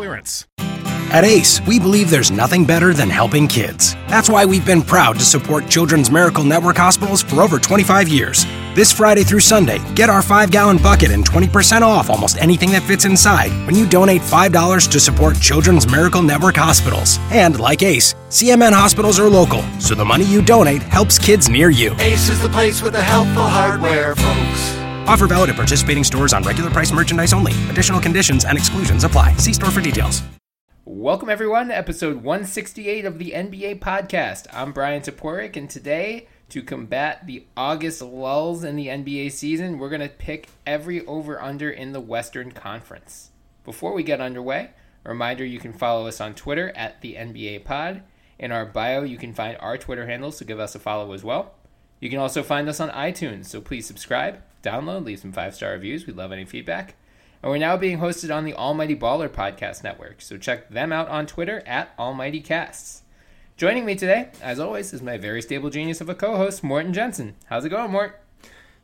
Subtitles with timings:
[0.00, 0.46] clearance.
[1.12, 3.94] At ACE, we believe there's nothing better than helping kids.
[4.08, 8.46] That's why we've been proud to support Children's Miracle Network hospitals for over 25 years.
[8.74, 12.84] This Friday through Sunday, get our 5 gallon bucket and 20% off almost anything that
[12.84, 17.18] fits inside when you donate $5 to support Children's Miracle Network hospitals.
[17.30, 21.68] And like ACE, CMN hospitals are local, so the money you donate helps kids near
[21.68, 21.94] you.
[21.98, 24.79] Ace is the place with the helpful hardware, folks.
[25.06, 27.52] Offer valid at participating stores on regular price merchandise only.
[27.68, 29.34] Additional conditions and exclusions apply.
[29.36, 30.22] See store for details.
[30.84, 34.46] Welcome, everyone, to episode 168 of the NBA Podcast.
[34.52, 39.88] I'm Bryan Toporek, and today, to combat the August lulls in the NBA season, we're
[39.88, 43.30] going to pick every over under in the Western Conference.
[43.64, 44.70] Before we get underway,
[45.04, 48.02] a reminder you can follow us on Twitter at the NBA Pod.
[48.38, 51.22] In our bio, you can find our Twitter handles, so give us a follow as
[51.22, 51.54] well.
[52.00, 55.72] You can also find us on iTunes, so please subscribe, download, leave some five star
[55.72, 56.06] reviews.
[56.06, 56.94] We'd love any feedback.
[57.42, 61.08] And we're now being hosted on the Almighty Baller Podcast Network, so check them out
[61.08, 63.02] on Twitter at Almighty Casts.
[63.56, 66.92] Joining me today, as always, is my very stable genius of a co host, Morten
[66.92, 67.36] Jensen.
[67.46, 68.20] How's it going, Mort?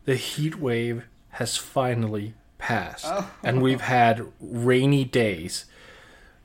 [0.05, 3.31] The heat wave has finally passed, oh.
[3.43, 5.67] and we've had rainy days.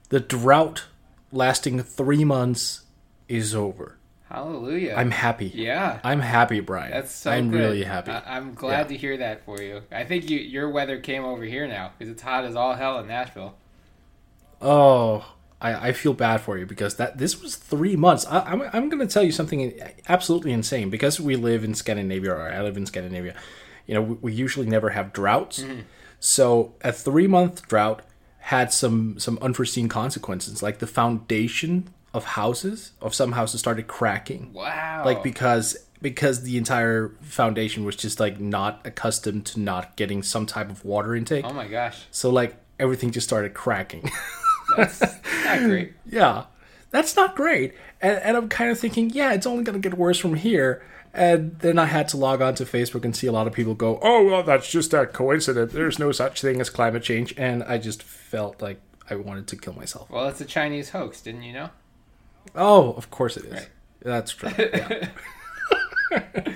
[0.10, 0.86] The drought
[1.32, 2.82] lasting three months
[3.30, 3.98] is over.
[4.32, 4.96] Hallelujah.
[4.96, 5.52] I'm happy.
[5.54, 6.00] Yeah.
[6.06, 6.92] I'm happy, Bryan.
[6.92, 7.60] That's so I'm good.
[7.60, 8.12] really happy.
[8.12, 8.96] I- am glad Yeah.
[8.96, 9.82] to hear that for you.
[9.92, 13.00] I think you, your weather came over here now because it's hot as all hell
[13.00, 13.56] in Nashville.
[14.62, 15.26] Oh,
[15.60, 18.26] I, I feel bad for you because that this was three months.
[18.26, 19.74] I, I'm I'm going to tell you something
[20.08, 23.36] absolutely insane because we live in Scandinavia or I live in Scandinavia.
[23.86, 25.60] You know, we, we usually never have droughts.
[25.64, 25.82] Mm-hmm.
[26.20, 28.04] So a three month drought
[28.40, 34.52] had some some unforeseen consequences, like the foundation of houses of some houses started cracking.
[34.54, 35.04] Wow.
[35.06, 40.46] like because because the entire foundation was just like not accustomed to not getting some
[40.46, 41.46] type of water intake.
[41.46, 42.06] Oh my gosh.
[42.12, 44.10] So like everything just started cracking.
[44.78, 45.02] That's
[45.46, 45.94] not great.
[46.10, 46.46] yeah,
[46.92, 47.74] that's not great.
[48.02, 50.82] And, and I'm kind of thinking, yeah, it's only going to get worse from here.
[51.14, 53.74] And then I had to log on to Facebook and see a lot of people
[53.74, 55.74] go, oh, well, that's just a coincidence.
[55.74, 57.34] There's no such thing as climate change.
[57.38, 58.80] And I just felt like
[59.10, 60.10] I wanted to kill myself.
[60.10, 61.70] Well, it's a Chinese hoax, didn't you know?
[62.56, 63.54] Oh, of course it is.
[63.54, 63.70] Right.
[64.02, 64.52] That's true.
[66.12, 66.54] Yeah.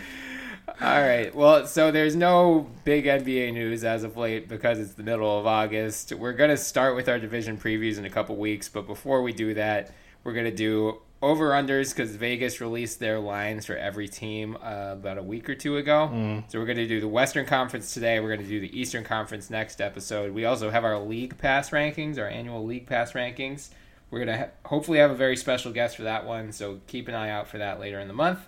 [0.81, 1.33] All right.
[1.33, 5.47] Well, so there's no big NBA news as of late because it's the middle of
[5.47, 6.11] August.
[6.11, 9.31] We're going to start with our division previews in a couple weeks, but before we
[9.31, 9.91] do that,
[10.25, 14.89] we're going to do over unders because Vegas released their lines for every team uh,
[14.91, 16.43] about a week or two ago.
[16.49, 18.19] So we're going to do the Western Conference today.
[18.19, 20.33] We're going to do the Eastern Conference next episode.
[20.33, 23.69] We also have our league pass rankings, our annual league pass rankings.
[24.11, 27.07] We're going to ha- hopefully have a very special guest for that one, so keep
[27.07, 28.39] an eye out for that later in the month.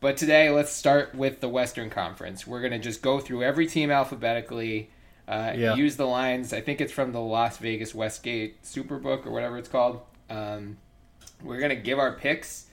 [0.00, 2.46] But today, let's start with the Western Conference.
[2.46, 4.90] We're going to just go through every team alphabetically,
[5.28, 5.74] uh, Yeah.
[5.74, 6.52] use the lines.
[6.52, 10.00] I think it's from the Las Vegas Westgate Superbook or whatever it's called.
[10.28, 10.78] Um,
[11.42, 12.66] we're going to give our picks.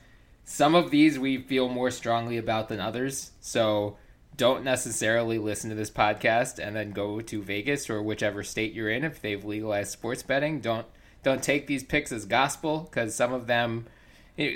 [0.43, 3.31] Some of these we feel more strongly about than others.
[3.41, 3.97] So
[4.37, 8.89] don't necessarily listen to this podcast and then go to Vegas or whichever state you're
[8.89, 10.61] in if they've legalized sports betting.
[10.61, 10.85] Don't
[11.27, 13.85] don't take these picks as gospel because some of them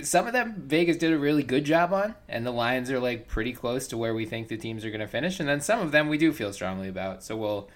[0.03, 3.27] some of them Vegas did a really good job on, and the lines are like
[3.27, 5.39] pretty close to where we think the teams are going to finish.
[5.39, 7.23] And then some of them we do feel strongly about.
[7.23, 7.69] So we'll,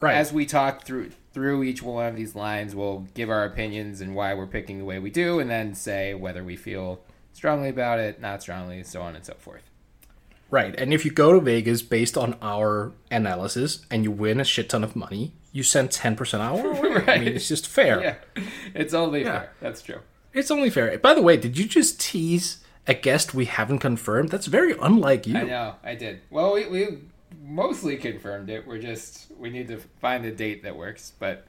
[0.00, 0.14] Right.
[0.14, 4.14] as we talk through through each one of these lines, we'll give our opinions and
[4.14, 7.00] why we're picking the way we do, and then say whether we feel
[7.32, 9.62] strongly about it, not strongly, so on and so forth.
[10.50, 10.74] Right.
[10.78, 14.68] And if you go to Vegas based on our analysis and you win a shit
[14.68, 17.04] ton of money, you send 10% our way.
[17.06, 18.00] I mean, it's just fair.
[18.02, 18.42] Yeah,
[18.74, 19.32] it's only Yeah.
[19.40, 19.52] fair.
[19.60, 20.00] That's true.
[20.32, 20.96] It's only fair.
[20.98, 24.28] By the way, did you just tease a guest we haven't confirmed?
[24.30, 25.36] That's very unlike you.
[25.36, 26.20] I know, I did.
[26.30, 26.98] Well, we, we
[27.42, 28.66] mostly confirmed it.
[28.66, 31.46] We're just we need to find a date that works, but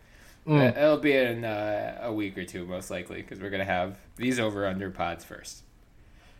[0.48, 0.76] Mm.
[0.76, 4.40] it'll be in uh, a week or two most likely because we're gonna have these
[4.40, 5.62] over under pods first.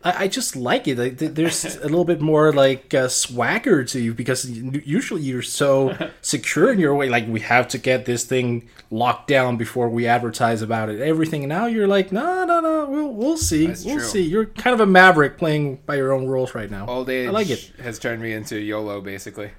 [0.04, 0.98] I, I just like it.
[0.98, 5.96] Like, there's a little bit more like uh, swagger to you because usually you're so
[6.22, 7.08] secure in your way.
[7.08, 11.00] Like we have to get this thing locked down before we advertise about it.
[11.00, 11.42] Everything.
[11.44, 12.86] And now you're like, no, no, no.
[12.86, 13.66] We'll we'll see.
[13.66, 14.04] That's we'll true.
[14.04, 14.22] see.
[14.22, 16.86] You're kind of a maverick playing by your own rules right now.
[16.86, 17.72] Old age I like it.
[17.80, 19.50] has turned me into YOLO basically.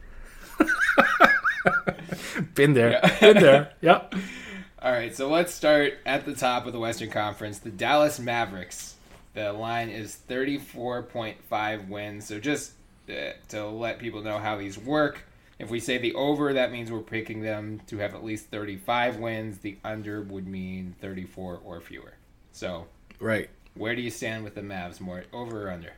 [2.55, 3.01] Been there.
[3.19, 3.73] Been there.
[3.81, 4.15] Yep.
[4.81, 7.59] All right, so let's start at the top of the Western Conference.
[7.59, 8.92] The Dallas Mavericks.
[9.33, 12.27] The line is 34.5 wins.
[12.27, 12.73] So just
[13.09, 15.25] uh, to let people know how these work,
[15.59, 19.17] if we say the over, that means we're picking them to have at least 35
[19.17, 19.59] wins.
[19.59, 22.13] The under would mean 34 or fewer.
[22.51, 22.87] So,
[23.19, 23.49] Right.
[23.75, 24.99] where do you stand with the Mavs?
[24.99, 25.93] More over or under?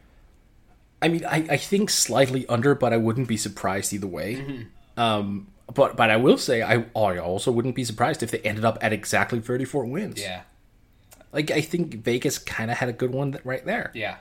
[1.02, 4.66] I mean, I, I think slightly under, but I wouldn't be surprised either way.
[4.98, 8.64] Um, but but I will say I, I also wouldn't be surprised if they ended
[8.64, 10.22] up at exactly 34 wins.
[10.22, 10.44] Yeah.
[11.36, 13.92] Like I think Vegas kind of had a good one right there.
[13.94, 14.16] Yeah,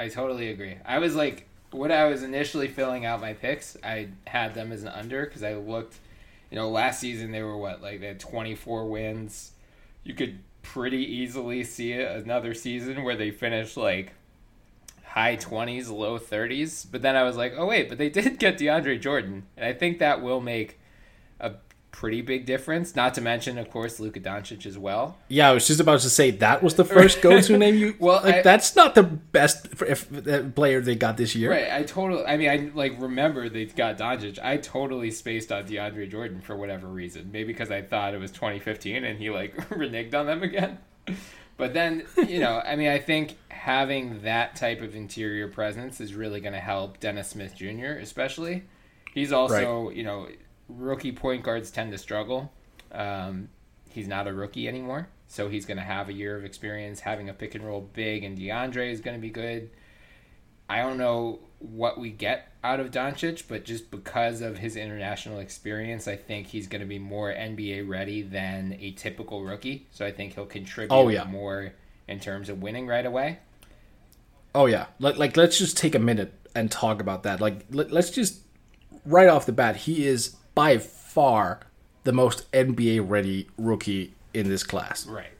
[0.00, 0.78] I totally agree.
[0.86, 4.82] I was like, when I was initially filling out my picks, I had them as
[4.82, 5.98] an under because I looked,
[6.50, 9.52] you know, last season they were what, like they had 24 wins.
[10.04, 14.12] You could pretty easily see another season where they finished like
[15.04, 16.86] high 20s, low 30s.
[16.90, 19.44] But then I was like, oh, wait, but they did get DeAndre Jordan.
[19.56, 20.78] And I think that will make
[21.94, 22.96] pretty big difference.
[22.96, 25.16] Not to mention, of course, Luka Doncic as well.
[25.28, 27.94] Yeah, I was just about to say that was the first go-to name you.
[28.00, 31.52] Well, like I- that's not the best uh, player they got this year.
[31.52, 32.24] Right, I totally.
[32.24, 34.40] I mean, I like remember they got Doncic.
[34.42, 37.30] I totally spaced on DeAndre Jordan for whatever reason.
[37.30, 40.78] Maybe because I thought it was 2015 and he like reneged on them again.
[41.56, 46.12] But then, you know, I mean, I think having that type of interior presence is
[46.12, 47.92] really going to help Dennis Smith Jr.
[48.00, 48.64] Especially.
[49.14, 50.26] He's also, you know,
[50.68, 52.52] rookie point guards tend to struggle.
[52.92, 53.48] Um,
[53.90, 57.00] he's not a rookie anymore, so he's going to have a year of experience.
[57.00, 59.70] Having a pick and roll big and DeAndre is going to be good.
[60.68, 65.38] I don't know what we get out of Doncic, but just because of his international
[65.40, 69.86] experience, I think he's going to be more NBA ready than a typical rookie.
[69.90, 71.24] So I think he'll contribute Oh, yeah.
[71.24, 71.72] more
[72.08, 73.38] in terms of winning right away.
[74.54, 77.40] Oh yeah, like like let's just take a minute and talk about that.
[77.40, 78.38] Like let, let's just
[79.04, 81.60] right off the bat, he is by far
[82.04, 85.06] the most NBA ready rookie in this class.
[85.06, 85.30] Right.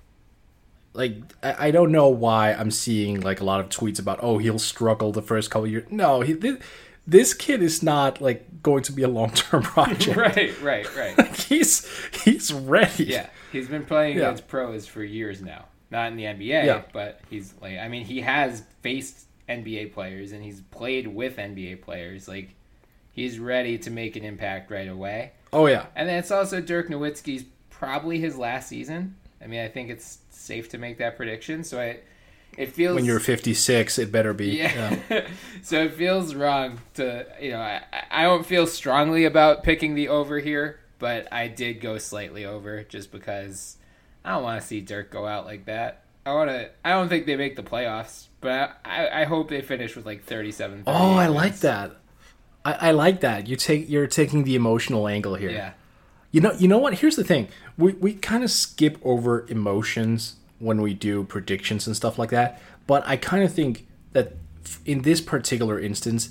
[0.93, 4.39] Like I, I don't know why I'm seeing like a lot of tweets about oh
[4.39, 5.87] he'll struggle the first couple years.
[5.91, 6.59] No, he this,
[7.07, 10.17] this kid is not like going to be a long term project.
[10.17, 11.37] Right, right, right.
[11.49, 11.89] he's
[12.25, 13.05] he's ready.
[13.05, 13.29] yeah.
[13.53, 14.25] He's been playing Yeah.
[14.25, 15.67] against pros for years now.
[15.91, 16.83] Not in the NBA, Yeah.
[16.93, 21.83] but he's like I mean, he has faced NBA players and he's played with NBA
[21.83, 22.29] players.
[22.29, 22.55] Like
[23.15, 25.33] he's ready to make an impact right away.
[25.53, 25.87] Oh yeah.
[25.97, 29.17] And then it's also Dirk Nowitzki's probably his last season.
[29.43, 31.65] I mean, I think it's safe to make that prediction.
[31.65, 32.01] So I,
[32.59, 34.57] it feels When you're 56, it better be.
[34.59, 34.97] yeah.
[35.63, 40.09] so it feels wrong to you know I I don't feel strongly about picking the
[40.09, 43.77] over here, but I did go slightly over just because
[44.25, 46.03] I don't want to see Dirk go out like that.
[46.27, 46.71] I want to.
[46.85, 50.25] I don't think they make the playoffs, but I, I hope they finish with like
[50.25, 50.85] 37.
[50.87, 51.97] Oh, I 38 like that.
[52.65, 53.47] I, I like that.
[53.47, 55.51] You take you're taking the emotional angle here.
[55.51, 55.73] Yeah.
[56.31, 56.95] You know, you know what?
[56.95, 57.49] Here's the thing.
[57.79, 62.61] We we kind of skip over emotions when we do predictions and stuff like that.
[62.87, 64.35] But I kind of think that
[64.85, 66.31] in this particular instance,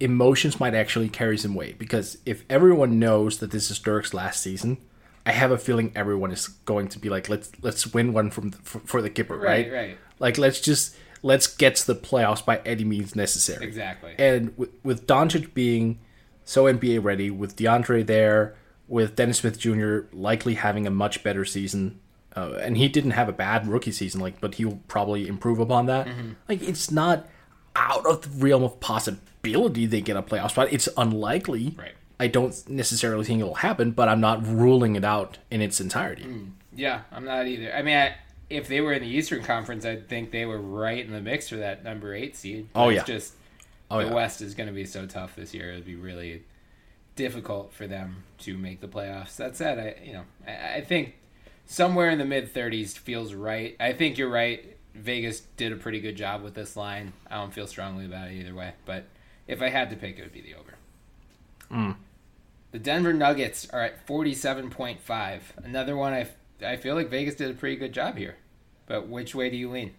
[0.00, 4.42] emotions might actually carry some weight because if everyone knows that this is Dirk's last
[4.42, 4.78] season,
[5.24, 8.50] I have a feeling everyone is going to be like, let's let's win one from
[8.50, 9.70] the, for, for the Kipper, right?
[9.70, 9.98] Right, right.
[10.18, 13.64] Like let's just let's get to the playoffs by any means necessary.
[13.64, 14.14] Exactly.
[14.18, 15.98] And with, with Doncic being
[16.44, 18.56] so NBA ready, with DeAndre there,
[18.88, 20.00] with Dennis Smith Jr.
[20.12, 22.00] likely having a much better season,
[22.36, 25.86] uh, and he didn't have a bad rookie season, like, but he'll probably improve upon
[25.86, 26.06] that.
[26.06, 26.32] Mm-hmm.
[26.48, 27.26] Like, it's not
[27.74, 30.68] out of the realm of possibility they get a playoff spot.
[30.70, 31.74] It's unlikely.
[31.76, 31.94] Right.
[32.18, 36.26] I don't necessarily think it'll happen, but I'm not ruling it out in its entirety.
[36.74, 37.74] Yeah, I'm not either.
[37.74, 38.14] I mean, I,
[38.48, 41.48] if they were in the Eastern Conference, I'd think they were right in the mix
[41.48, 42.68] for that number eight seed.
[42.74, 43.00] Oh, yeah.
[43.00, 43.34] It's just
[43.90, 44.14] Oh, the yeah.
[44.14, 45.70] West is going to be so tough this year.
[45.70, 46.42] It'd be really
[47.14, 49.36] difficult for them to make the playoffs.
[49.36, 51.14] That said, I you know I, I think
[51.66, 53.76] somewhere in the mid 30s feels right.
[53.78, 54.76] I think you're right.
[54.94, 57.12] Vegas did a pretty good job with this line.
[57.30, 59.04] I don't feel strongly about it either way, but
[59.46, 60.74] if I had to pick, it would be the over.
[61.70, 61.92] Hmm.
[62.72, 65.40] The Denver Nuggets are at 47.5.
[65.62, 66.28] Another one I,
[66.64, 68.36] I feel like Vegas did a pretty good job here.
[68.86, 69.94] But which way do you lean?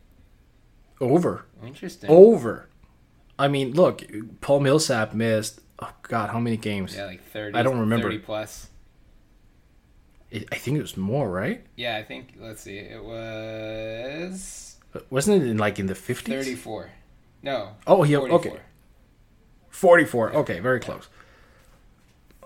[1.00, 1.46] Over.
[1.64, 2.10] Interesting.
[2.10, 2.70] Over.
[3.38, 4.02] I mean, look,
[4.42, 6.96] Paul Millsap missed, oh, God, how many games?
[6.96, 7.58] Yeah, like 30.
[7.58, 8.08] I don't remember.
[8.08, 8.70] 30 plus.
[10.32, 11.66] It, I think it was more, right?
[11.76, 14.78] Yeah, I think, let's see, it was
[15.10, 16.26] Wasn't it in like in the 50s?
[16.26, 16.90] 34.
[17.44, 17.76] No.
[17.86, 18.40] Oh, he- 44.
[18.40, 18.60] okay.
[19.70, 20.34] 44.
[20.34, 21.08] Okay, very close.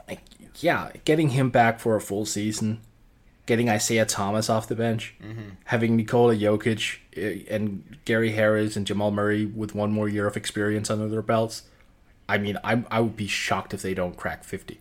[0.07, 0.19] Like,
[0.59, 2.81] yeah, getting him back for a full season,
[3.45, 5.15] getting Isaiah Thomas off the bench,
[5.65, 10.37] having Nikola Jokic uh, and Gary Harris and Jamal Murray with one more year of
[10.37, 11.63] experience under their belts.
[12.29, 14.79] I mean, I I would be shocked if they don't crack 50.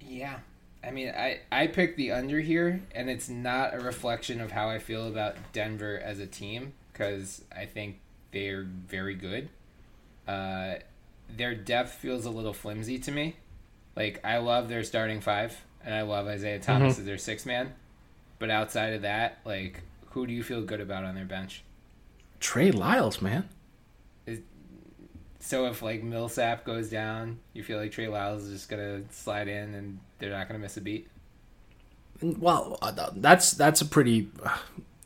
[0.00, 0.38] Yeah.
[0.82, 4.68] I, mean, I I picked the under here, and it's not a reflection of how
[4.70, 8.00] I feel about Denver as a team because I think
[8.32, 9.50] they're very good.
[10.26, 10.76] Uh,
[11.28, 13.36] their depth feels a little flimsy to me.
[13.94, 17.00] Like I love their starting five, and I love Isaiah Thomas Mm-hmm.
[17.02, 17.72] as their six man.
[18.38, 21.62] But outside of that, like, who do you feel good about on their bench?
[22.40, 23.48] Trey Lyles, man.
[25.40, 29.48] So if like Millsap goes down, you feel like Trey Lyles is just gonna slide
[29.48, 31.08] in, and they're not gonna miss a beat.
[32.20, 34.28] Well, uh, that's that's a pretty.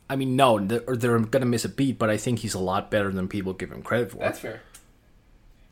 [0.09, 2.91] I mean, no, they're, they're gonna miss a beat, but I think he's a lot
[2.91, 4.17] better than people give him credit for.
[4.17, 4.61] That's fair.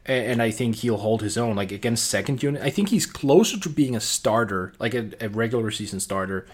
[0.06, 1.56] And I think he'll hold his own.
[1.56, 5.30] Like against second unit, I think he's closer to being a starter, like a, a
[5.30, 6.48] regular season starter,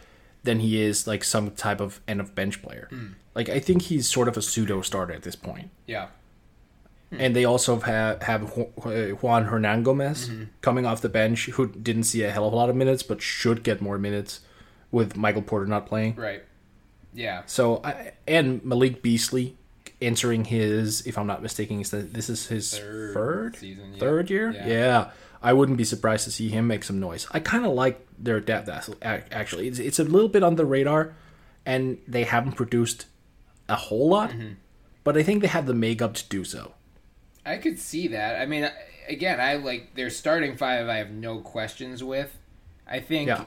[0.43, 2.87] than he is like some type of end of bench player.
[2.89, 3.13] Hmm.
[3.35, 5.69] Like I think he's sort of a pseudo starter at this point.
[5.85, 6.07] Yeah.
[7.09, 7.21] Hmm.
[7.21, 10.43] And they also have have uh, Juan Hernangomez mm-hmm.
[10.61, 13.21] coming off the bench, who didn't see a hell of a lot of minutes, but
[13.21, 14.41] should get more minutes
[14.91, 16.15] with Michael Porter not playing.
[16.15, 16.43] Right.
[17.13, 17.43] Yeah.
[17.45, 19.57] So I, and Malik Beasley
[20.01, 23.99] entering his, if I'm not mistaken, this is his Third third season, yeah.
[23.99, 24.51] third year.
[24.51, 24.67] Yeah.
[24.67, 25.09] Yeah.
[25.41, 27.27] I wouldn't be surprised to see him make some noise.
[27.31, 28.69] I kind of like their depth.
[29.01, 31.13] Actually, it's, it's a little bit on the radar,
[31.65, 33.05] and they haven't produced
[33.69, 34.53] a whole lot, Mm-hmm.
[35.03, 36.73] but I think they have the makeup to do so.
[37.45, 38.41] I could see that.
[38.41, 38.69] I mean,
[39.07, 40.87] again, I like their starting five.
[40.89, 42.35] I have no questions with.
[42.87, 43.45] I think Yeah.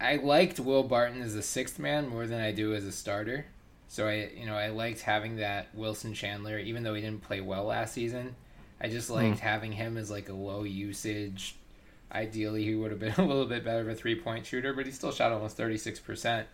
[0.00, 3.46] I liked Will Barton as a sixth man more than I do as a starter.
[3.94, 7.40] So I, you know, I liked having that Wilson Chandler, even though he didn't play
[7.40, 8.34] well last season.
[8.80, 9.14] I just hmm.
[9.14, 11.54] liked having him as like a low usage.
[12.10, 14.86] Ideally, he would have been a little bit better of a three point shooter, but
[14.86, 16.48] he still shot almost thirty six percent.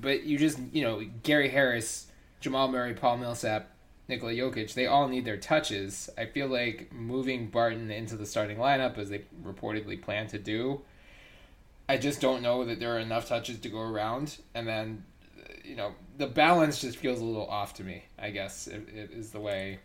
[0.00, 2.08] But you just, you know, Gary Harris,
[2.40, 3.70] Jamal Murray, Paul Millsap,
[4.08, 6.10] Nikola Jokic, they all need their touches.
[6.18, 10.80] I feel like moving Barton into the starting lineup, as they reportedly plan to do,
[11.88, 14.38] I just don't know that there are enough touches to go around.
[14.52, 15.04] And then,
[15.66, 19.10] you know, the balance just feels a little off to me, I guess, it, it
[19.12, 19.78] is the way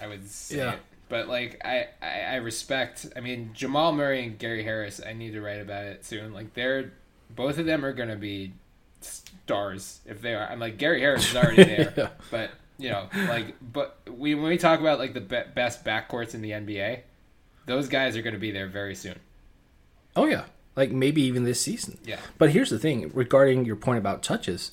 [0.00, 0.72] I would say Yeah.
[0.74, 0.80] it.
[1.08, 5.32] But, like, I, I, I respect, I mean, Jamal Murray and Gary Harris, I need
[5.32, 6.32] to write about it soon.
[6.32, 6.92] Like, they're,
[7.34, 8.52] both of them are going to be
[9.00, 10.46] stars if they are.
[10.48, 11.92] I'm like, Gary Harris is already there.
[11.96, 12.08] Yeah.
[12.30, 16.34] But, you know, like, but we, when we talk about, like, the be- best backcourts
[16.34, 17.00] in the NBA,
[17.66, 19.18] those guys are going to be there very soon.
[20.16, 20.44] Oh yeah,
[20.76, 21.96] like maybe even this season.
[22.04, 22.18] Yeah.
[22.36, 24.72] But here's the thing regarding your point about touches.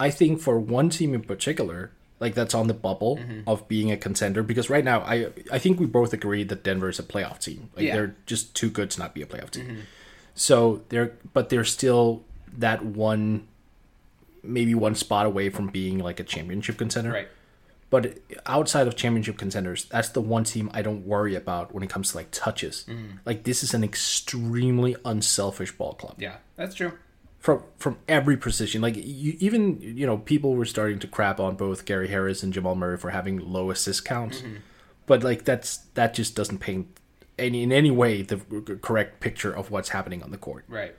[0.00, 3.48] I think for one team in particular, like that's on the bubble Mm-hmm.
[3.48, 6.88] of being a contender, because right now I I think we both agree that Denver
[6.88, 7.70] is a playoff team.
[7.76, 7.90] Like Yeah.
[7.90, 7.96] Mm-hmm.
[7.98, 9.82] they're just too good to not be a playoff team.
[10.34, 12.22] So they're but they're still
[12.58, 13.46] that one
[14.42, 17.10] maybe one spot away from being like a championship contender.
[17.12, 17.28] Right.
[17.90, 21.90] But outside of championship contenders, that's the one team I don't worry about when it
[21.90, 22.84] comes to like touches.
[22.88, 23.18] Mm.
[23.24, 26.92] Like this is an extremely unselfish ball club Yeah, that's true.
[27.44, 28.80] From from every position.
[28.80, 32.54] Like you, even you know people were starting to crap on both Gary Harris and
[32.54, 34.56] Jamal Murray for having low assist counts, mm-hmm.
[35.04, 36.86] but like that's that just doesn't paint
[37.38, 38.38] any in any way the
[38.80, 40.64] correct picture of what's happening on the court.
[40.68, 40.96] Right.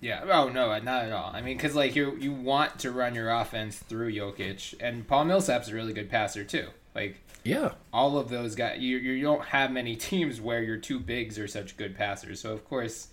[0.00, 0.24] Yeah.
[0.24, 1.30] Oh no, not at all.
[1.34, 5.26] I mean, because like you you want to run your offense through Jokic, and Paul
[5.26, 6.68] Millsap's a really good passer too.
[6.94, 10.98] Like Yeah, all of those guys, you you don't have many teams where your two
[10.98, 12.40] bigs are such good passers.
[12.40, 13.08] So of course,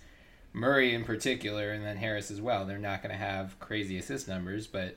[0.52, 2.64] Murray in particular, and then Harris as well.
[2.64, 4.96] They're not going to have crazy assist numbers, but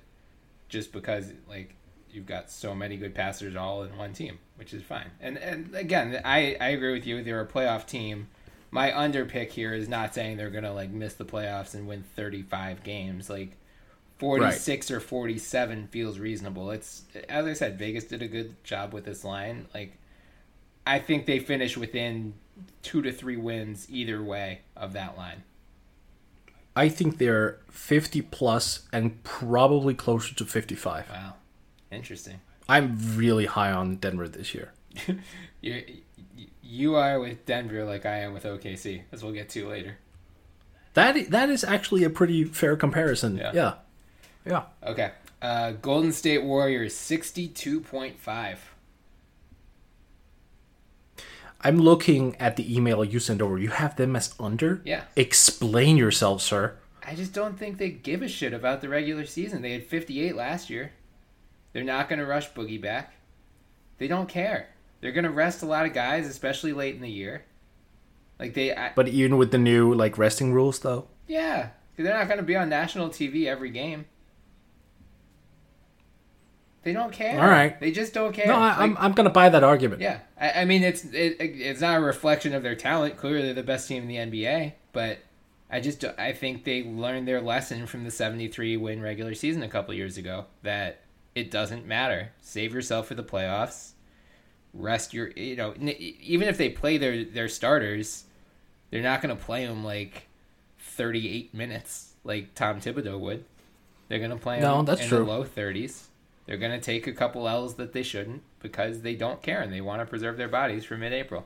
[0.68, 1.76] just because like
[2.12, 5.12] you've got so many good passers all in one team, which is fine.
[5.20, 7.24] And and again, I I agree with you.
[7.24, 8.28] They're a playoff team.
[8.72, 12.04] My under pick here is not saying they're gonna like miss the playoffs and win
[12.16, 13.30] 35 games.
[13.30, 13.58] Like
[14.18, 16.72] 46 or 47 feels reasonable.
[16.72, 19.68] It's as I said, Vegas did a good job with this line.
[19.74, 19.98] Like
[20.88, 22.34] I think they finish within
[22.82, 25.44] two to three wins either way of that line.
[26.76, 31.10] I think they're fifty plus and probably closer to fifty five.
[31.10, 31.36] Wow,
[31.92, 32.42] interesting.
[32.68, 34.74] I'm really high on Denver this year.
[35.62, 35.84] You
[36.62, 39.98] you are with Denver like I am with OKC, as we'll get to later.
[40.94, 43.38] That that is actually a pretty fair comparison.
[43.38, 43.52] Yeah.
[43.54, 43.74] yeah.
[44.46, 44.64] yeah.
[44.84, 48.75] Okay, uh, Golden State Warriors sixty two point five.
[51.62, 53.58] I'm looking at the email you sent over.
[53.58, 54.82] You have them as under?
[54.86, 55.04] Yeah.
[55.16, 56.76] Explain yourself, sir.
[57.08, 59.62] I just don't think they give a shit about the regular season.
[59.62, 60.92] They had 58 last year.
[61.74, 63.14] They're not going to rush Boogie back.
[63.98, 64.70] They don't care.
[65.02, 67.46] They're going to rest a lot of guys, especially late in the year.
[68.40, 71.70] Like they, I, But even with the new like resting rules, though, Yeah.
[71.96, 74.06] they're not going to be on national TV every game.
[76.86, 77.42] They don't care.
[77.42, 77.78] All right.
[77.80, 78.46] They just don't care.
[78.48, 80.02] no, I, Like, I'm I'm gonna buy that argument.
[80.02, 83.18] Yeah, I, I mean it's it, it's not a reflection of their talent.
[83.18, 85.18] Clearly, they're the best team in the NBA, but
[85.70, 89.68] I just I think they learned their lesson from the 73 win regular season a
[89.68, 91.02] couple years ago that
[91.34, 92.30] it doesn't matter.
[92.40, 93.94] Save yourself for the playoffs.
[94.76, 98.26] Rest your you know even if they play their their starters,
[98.92, 100.28] they're not going to play them like
[100.80, 103.44] 38 minutes like Tom Thibodeau would.
[104.08, 105.18] They're going to play No, them that's in true.
[105.20, 106.04] the low 30s.
[106.46, 109.74] They're going to take a couple L's that they shouldn't because they don't care and
[109.74, 111.46] they want to preserve their bodies for mid-April.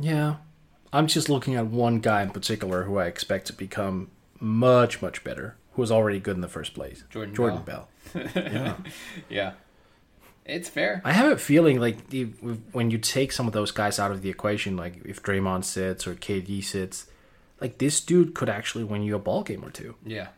[0.00, 0.36] Yeah.
[0.92, 5.24] I'm just looking at one guy in particular who I expect to become much, much
[5.24, 7.04] better, who was already good in the first place.
[7.10, 7.88] Jordan Jordan Bell.
[9.28, 9.52] Yeah.
[10.44, 11.00] It's fair.
[11.04, 11.98] I have a feeling like
[12.72, 16.06] when you take some of those guys out of the equation, like if Draymond sits
[16.06, 17.06] or KD sits,
[17.60, 19.94] like this dude could actually win you a ball game or two.
[20.04, 20.28] Yeah.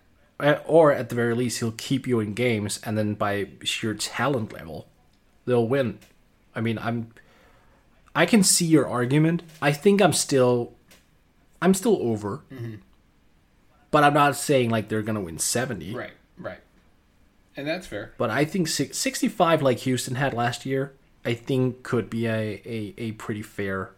[0.66, 4.52] Or at the very least, he'll keep you in games, and then by sheer talent
[4.52, 4.88] level,
[5.46, 5.98] they'll win.
[6.54, 7.10] I mean, I'm.
[8.14, 9.42] I can see your argument.
[9.60, 10.74] I think I'm still,
[11.60, 12.42] I'm still over.
[12.52, 12.76] Mm-hmm.
[13.90, 15.94] But I'm not saying like they're gonna win seventy.
[15.94, 16.12] Right.
[16.36, 16.60] Right.
[17.56, 18.12] And that's fair.
[18.18, 22.60] But I think six, 65 like Houston had last year, I think could be a,
[22.64, 23.92] a, a pretty fair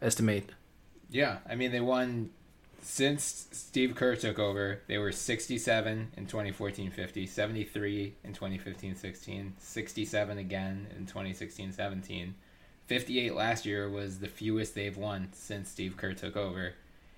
[0.00, 0.50] estimate.
[1.10, 2.30] Yeah, I mean they won
[2.82, 4.80] since Steve Kerr took over.
[4.88, 12.32] They were 67 in 2014-15, 73 in 2015-16, 67 again in 2016-17.
[12.86, 16.74] 58 last year was the fewest they've won since Steve Kerr took over.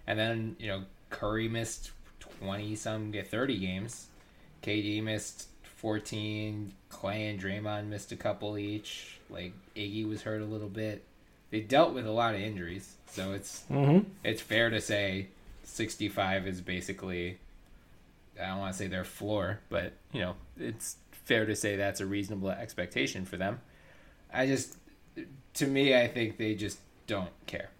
[0.06, 1.90] And then, you know, Curry missed
[2.20, 4.08] 20 some 30 games.
[4.62, 9.18] KD missed 14, Clay and Draymond missed a couple each.
[9.30, 11.04] Like Iggy was hurt a little bit.
[11.50, 14.08] They dealt with a lot of injuries, so it's mm-hmm.
[14.24, 15.28] it's fair to say
[15.64, 17.38] 65 is basically
[18.40, 22.00] I don't want to say their floor, but you know, it's fair to say that's
[22.00, 23.60] a reasonable expectation for them.
[24.32, 24.76] I just
[25.54, 27.70] to me I think they just don't care.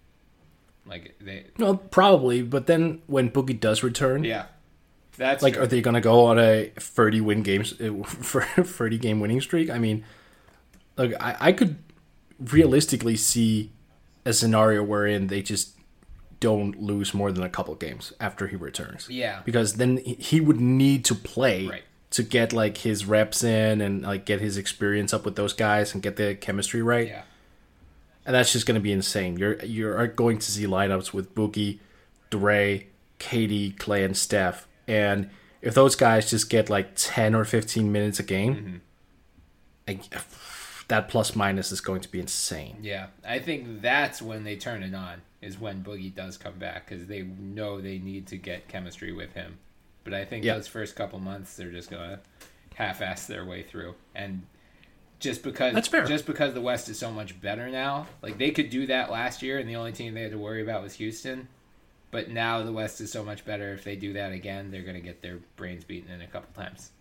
[0.85, 4.45] Like they No, probably, but then when Boogie does return, yeah.
[5.17, 5.63] That's like true.
[5.63, 9.39] are they going to go on a 30 win games uh, for 30 game winning
[9.41, 9.69] streak?
[9.69, 10.03] I mean,
[10.97, 11.77] look, I, I could
[12.39, 13.71] realistically see
[14.25, 15.74] a scenario wherein they just
[16.39, 19.09] don't lose more than a couple games after he returns.
[19.09, 19.41] Yeah.
[19.45, 21.83] Because then he- would need to play Right.
[22.11, 25.93] to get like his reps in and like get his experience up with those guys
[25.93, 27.07] and get the chemistry right.
[27.07, 27.23] yeah.
[28.25, 29.37] And that's just going to be insane.
[29.37, 31.79] You're you're going to see lineups with Boogie,
[32.31, 32.87] Dre,
[33.19, 34.67] KD, Clay, and Steph.
[34.87, 35.29] And
[35.61, 38.75] if those guys just get like 10 or 15 minutes a game, mm-hmm.
[39.87, 40.21] like,
[40.87, 42.77] that plus minus is going to be insane.
[42.81, 45.21] Yeah, I think that's when they turn it on.
[45.45, 49.33] Is when Boogie does come back because they know they need to get chemistry with
[49.33, 49.57] him.
[50.03, 50.55] But I think Yeah.
[50.55, 52.19] those first couple months they're just gonna
[52.75, 54.41] half-ass their way through, and
[55.19, 56.05] just because That's fair.
[56.05, 59.41] just because the West is so much better now, like they could do that last
[59.43, 61.47] year, and the only team they had to worry about was Houston.
[62.11, 63.73] But now the West is so much better.
[63.73, 66.91] If they do that again, they're gonna get their brains beaten in a couple times.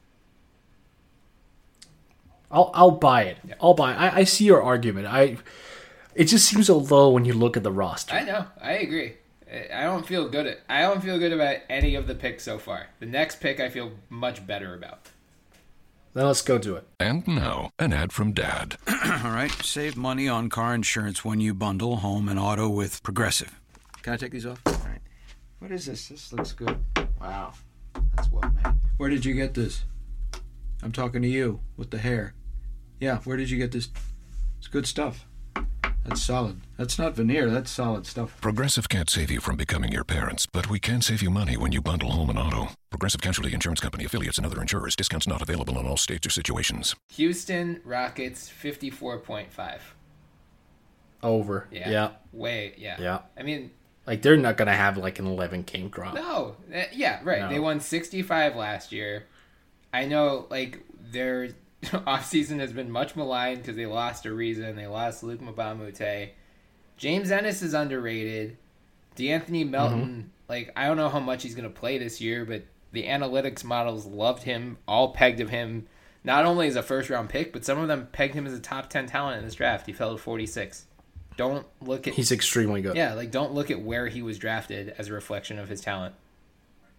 [2.51, 3.39] I'll I'll buy it.
[3.61, 3.93] I'll buy.
[3.93, 3.97] It.
[3.97, 5.07] I I see your argument.
[5.07, 5.39] I
[6.15, 8.15] it just seems so low when you look at the roster.
[8.15, 8.47] I know.
[8.61, 9.15] I agree.
[9.51, 10.61] I- I don't feel good at.
[10.69, 12.89] I don't feel good about any of the picks so far.
[12.99, 15.09] The next pick I feel much better about.
[16.13, 16.87] Then let's go do it.
[17.01, 18.77] And now, an ad from Dad.
[18.89, 23.61] All right, save money on car insurance when you bundle home and auto with Progressive.
[24.03, 24.61] Can I take these off?
[24.67, 25.01] All right.
[25.59, 26.09] What is this?
[26.09, 26.77] This looks good.
[27.21, 27.53] Wow,
[28.17, 28.75] that's well made.
[28.97, 29.85] Where did you get this?
[30.83, 32.35] I'm talking to you with the hair.
[33.01, 33.89] Yeah, where did you get this?
[34.59, 35.27] It's good stuff.
[36.05, 36.61] That's solid.
[36.77, 37.49] That's not veneer.
[37.51, 38.39] That's solid stuff.
[38.41, 41.73] Progressive can't save you from becoming your parents, but we can save you money when
[41.73, 42.69] you bundle home and auto.
[42.91, 44.95] Progressive Casualty Insurance Company affiliates and other insurers.
[44.97, 46.95] Discounts not available in all states or situations.
[47.15, 49.95] Houston Rockets fifty four point five.
[51.23, 51.69] Over.
[51.71, 51.89] Yeah.
[51.91, 52.11] yeah.
[52.33, 52.75] Way.
[52.77, 52.97] Yeah.
[53.01, 53.19] Yeah.
[53.39, 53.71] I mean,
[54.07, 56.15] Like they're not gonna have like an 11 king drop.
[56.15, 56.57] no.
[56.75, 57.21] Uh, Yeah.
[57.25, 57.41] Right.
[57.41, 57.49] No.
[57.49, 59.25] They won sixty five last year.
[59.93, 60.47] I know.
[60.51, 60.81] Like
[62.07, 64.75] offseason has been much maligned because they lost Ariza.
[64.75, 66.31] They lost Luc Mbah a Moute.
[66.97, 68.57] James Ennis is underrated.
[69.17, 69.71] De'Anthony mm-hmm.
[69.71, 73.65] Melton, like I don't know how much he's gonna play this year, but the analytics
[73.65, 75.87] models loved him, all pegged of him
[76.25, 78.61] not only as a first round pick, but some of them pegged him as a
[78.61, 79.87] top ten talent in this draft.
[79.87, 80.87] He fell to forty six.
[81.37, 82.97] Don't look at He's extremely good.
[82.97, 86.15] yeah, like don't look at where he was drafted as a reflection of his talent.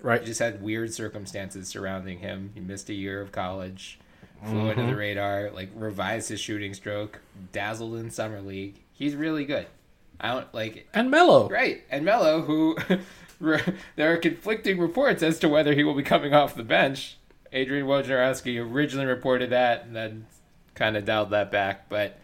[0.02, 0.20] Right.
[0.20, 2.52] He just had weird circumstances surrounding him.
[2.54, 3.98] He missed a year of college,
[4.44, 4.98] flew under the mm-hmm.
[4.98, 7.22] radar, like revised his shooting stroke,
[7.52, 8.82] dazzled in summer league.
[8.92, 9.68] He's really good.
[10.20, 11.50] I don't like and Melo.
[11.50, 11.84] right.
[11.90, 12.78] And Melo, who
[13.40, 17.18] there are conflicting reports as to whether he will be coming off the bench.
[17.52, 20.26] Adrian Wojnarowski originally reported that, and then
[20.74, 22.20] kind of dialed that back, but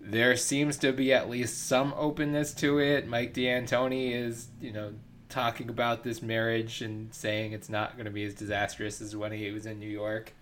[0.00, 3.06] there seems to be at least some openness to it.
[3.06, 4.92] Mike D'Antoni is, you know,
[5.28, 9.32] talking about this marriage and saying it's not going to be as disastrous as when
[9.32, 10.32] he was in New York.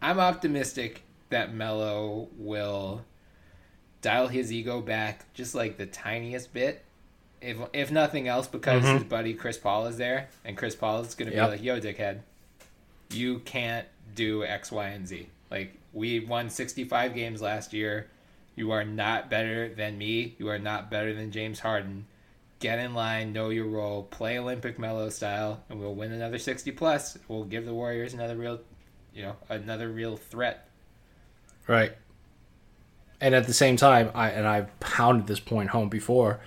[0.00, 3.04] I'm optimistic that Melo will
[4.02, 6.84] dial his ego back just like the tiniest bit.
[7.40, 8.94] If if nothing else, because mm-hmm.
[8.94, 11.46] his buddy Chris Paul is there, and Chris Paul is going to Yep.
[11.46, 12.20] be like, "Yo, dickhead,
[13.10, 15.28] you can't do X, Y, and Z.
[15.50, 18.08] Like we won 65 games last year.
[18.54, 20.34] You are not better than me.
[20.38, 22.06] You are not better than James Harden.
[22.58, 26.70] Get in line, know your role, play Olympic Melo style, and we'll win another 60
[26.72, 27.18] plus.
[27.28, 28.60] We'll give the Warriors another real,
[29.16, 30.68] you know, another real threat.
[31.66, 31.92] Right.
[33.18, 36.38] And at the same time, I and I've pounded this point home before.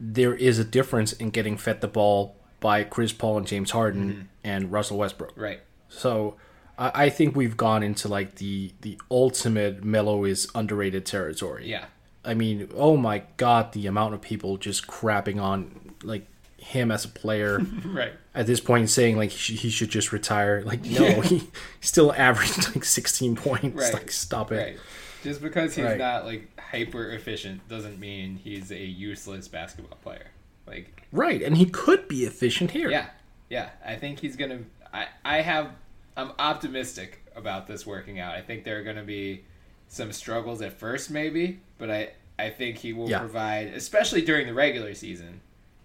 [0.00, 4.10] There is a difference in getting fed the ball by Chris Paul and James Harden
[4.10, 4.22] mm-hmm.
[4.42, 5.34] and Russell Westbrook.
[5.36, 5.60] Right.
[5.90, 6.36] So
[6.78, 11.68] I, I think we've gone into like the the ultimate Melo is underrated territory.
[11.68, 11.84] Yeah.
[12.24, 17.04] I mean, oh my god, the amount of people just crapping on like him as
[17.04, 18.12] a player Right.
[18.34, 20.62] At this point, saying like he should, just retire.
[20.64, 21.42] Like, no, he
[21.80, 23.64] still averaged like 16 points.
[23.76, 23.94] Right.
[23.94, 24.56] Like, stop it.
[24.56, 24.78] Right.
[25.22, 25.98] Just because he's Right.
[25.98, 30.28] not like hyper efficient doesn't mean he's a useless basketball player.
[30.66, 32.90] Like Right, and he could be efficient here.
[32.90, 33.06] Yeah,
[33.48, 33.70] yeah.
[33.84, 34.60] I think he's gonna.
[34.94, 35.72] I I have.
[36.16, 38.34] I'm optimistic about this working out.
[38.34, 39.44] I think there are gonna be
[39.88, 43.18] some struggles at first, maybe, but I I think he will Yeah.
[43.18, 45.40] provide, especially during the regular season.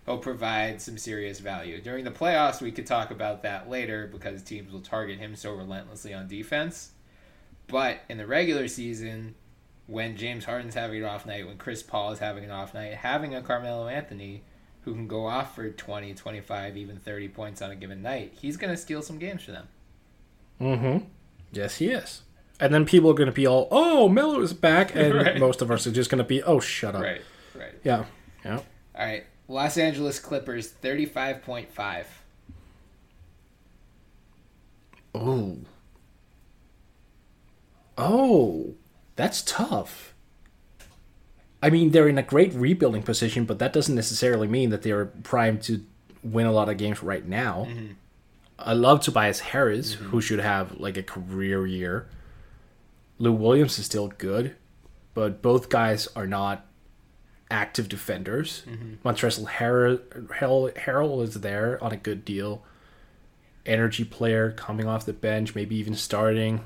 [0.06, 1.82] He'll provide some serious value.
[1.82, 5.54] During the playoffs, we could talk about that later because teams will target him so
[5.54, 6.92] relentlessly on defense.
[7.68, 9.34] But in the regular season,
[9.88, 12.94] when James Harden's having an off night, when Chris Paul is having an off night,
[12.94, 14.44] having a Carmelo Anthony
[14.82, 18.58] who can go off for 20, 25, even 30 points on a given night, he's
[18.58, 19.68] going to steal some games for them.
[20.62, 21.06] Mm-hmm.
[21.52, 22.22] Yes, he is.
[22.60, 25.40] And then people are going to be all, "Oh, Melo is back," and Right.
[25.40, 27.22] most of us are just going to be, "Oh, shut up." Right,
[27.54, 27.74] right.
[27.84, 28.06] Yeah.
[28.46, 28.60] Yeah.
[28.96, 29.26] All right.
[29.48, 32.06] Los Angeles Clippers, 35.5.
[35.14, 35.58] Oh.
[37.98, 38.74] Oh,
[39.16, 40.14] that's tough.
[41.62, 45.06] I mean, they're in a great rebuilding position, but that doesn't necessarily mean that they're
[45.06, 45.84] primed to
[46.24, 47.68] win a lot of games right now.
[47.70, 47.94] Mm-hmm.
[48.60, 50.06] I love Tobias Harris, mm-hmm.
[50.06, 52.08] who should have like a career year.
[53.18, 54.56] Lou Williams is still good,
[55.14, 56.66] but both guys are not
[57.52, 58.64] active defenders.
[59.04, 62.64] Montrezl Harrell, is there on a good deal
[63.66, 66.62] energy player coming off the bench, maybe even starting.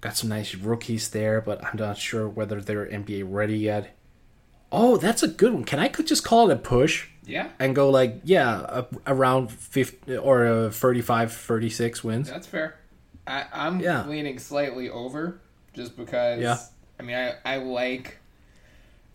[0.00, 3.96] Got some nice rookies there, but I'm not sure whether they're NBA ready yet.
[4.70, 5.64] Oh, that's a good one.
[5.64, 9.50] Can I could just call it a push Yeah, and go like, yeah, a, around
[9.50, 12.30] 50 or uh, 35, 36 wins?
[12.30, 12.76] that's fair.
[13.26, 14.06] I, I'm Yeah.
[14.06, 15.40] leaning slightly over
[15.74, 16.58] just because, Yeah.
[17.00, 18.18] I mean, I, I like.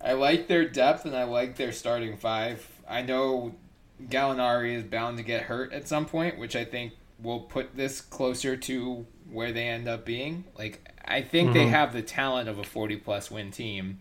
[0.03, 2.67] I like their depth and I like their starting five.
[2.87, 3.55] I know
[4.01, 8.01] Gallinari is bound to get hurt at some point, which I think will put this
[8.01, 10.43] closer to where they end up being.
[10.57, 11.69] Like I think they mm-hmm.
[11.69, 13.99] have the talent of a 40 plus win team.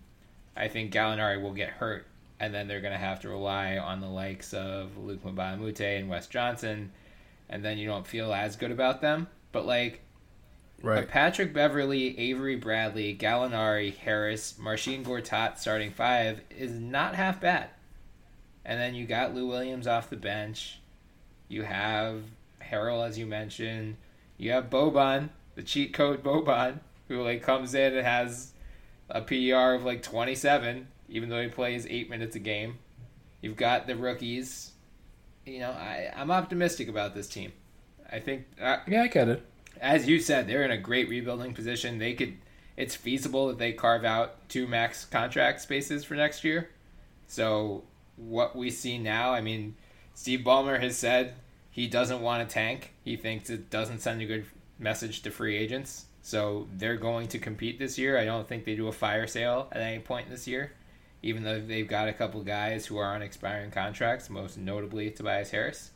[0.57, 2.07] I think Gallinari will get hurt
[2.41, 5.57] and then they're going to have to rely on the likes of Luc Mbah a
[5.57, 6.91] Moute and Wes Johnson
[7.49, 9.29] and then you don't feel as good about them.
[9.53, 10.03] But like
[10.83, 11.09] Right.
[11.09, 17.71] Patrick Beverley, Avery Bradley, Gallinari, Harris, Marcin Gortat starting five is not half bad.
[18.65, 20.81] And then you got Lou Williams off the bench.
[21.49, 22.23] You have
[22.61, 23.97] Harrell, as you mentioned.
[24.39, 28.53] You have Boban, the cheat code Boban, who like comes in and has
[29.09, 32.79] a PER of like 27, even though he plays eight minutes a game.
[33.41, 34.73] You've got the rookies.
[35.45, 37.53] You know, I, I'm optimistic about this team.
[38.11, 39.45] I think uh, Yeah, I get it.
[39.83, 41.99] As you said, they're in a great rebuilding position.
[41.99, 42.39] They could,
[42.77, 46.71] it's feasible that they carve out two max contract spaces for next year.
[47.27, 47.83] So
[48.17, 49.75] what we see now, I mean,
[50.15, 51.35] Steve Ballmer has said
[51.71, 52.93] he doesn't want to tank.
[53.05, 54.47] He thinks it doesn't send a good
[54.79, 56.07] message to free agents.
[56.23, 58.17] So they're going to compete this year.
[58.17, 60.73] I don't think they do a fire sale at any point this year,
[61.23, 65.51] even though they've got a couple guys who are on expiring contracts, most notably Tobias
[65.51, 65.91] Harris.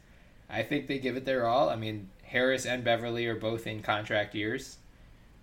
[0.51, 1.69] I think they give it their all.
[1.69, 4.79] I mean, Harris and Beverley are both in contract years.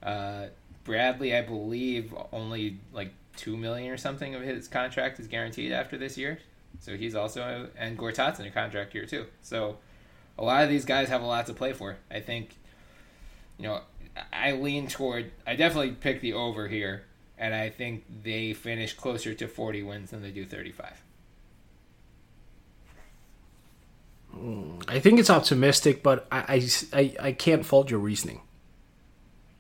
[0.02, 0.48] Uh,
[0.84, 5.98] Bradley, I believe, only like two million or something of his contract is guaranteed after
[5.98, 6.40] this year,
[6.80, 9.26] so he's also and Gortat's in a contract year too.
[9.42, 9.78] So
[10.38, 11.98] a lot of these guys have a lot to play for.
[12.12, 12.56] I think,
[13.58, 13.82] you know,
[14.32, 15.32] I lean toward.
[15.48, 17.04] I definitely pick the over here,
[17.38, 21.02] and I think they finish closer to forty wins than they do thirty-five.
[24.88, 28.42] I think it's optimistic, but I, I, I, can't fault your reasoning.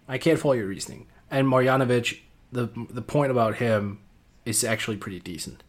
[0.07, 1.07] I can't fault your reasoning.
[1.31, 2.19] And Marjanovic,
[2.51, 3.99] the the point about him
[4.45, 5.63] is actually pretty decent.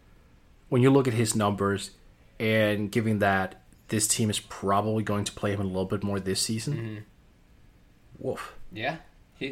[0.69, 1.93] When you look at his numbers,
[2.41, 6.19] and given that this team is probably going to play him a little bit more
[6.19, 6.99] this season, Mm-hmm.
[8.19, 8.55] woof.
[8.73, 8.97] Yeah.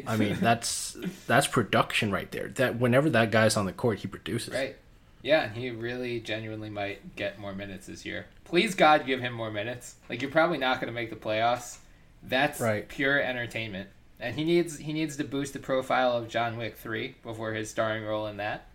[0.07, 2.49] I mean, that's that's production right there.
[2.49, 4.53] That whenever that guy's on the court, he produces.
[4.53, 4.75] Right.
[5.23, 8.27] Yeah, and he really genuinely might get more minutes this year.
[8.43, 9.95] Please God give him more minutes.
[10.09, 11.77] Like you're probably not going to make the playoffs.
[12.21, 12.87] That's Right.
[12.87, 13.89] pure entertainment.
[14.19, 17.69] And he needs he needs to boost the profile of John Wick 3 before his
[17.69, 18.67] starring role in that.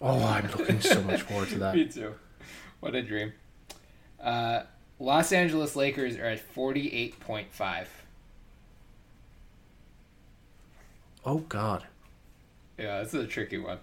[0.00, 1.74] Oh, I'm looking so much forward to that.
[1.74, 2.14] Me too.
[2.80, 3.32] What a dream.
[4.22, 4.62] Uh,
[4.98, 7.86] Los Angeles Lakers are at 48.5.
[11.24, 11.84] Oh God.
[12.78, 13.78] Yeah, this is a tricky one.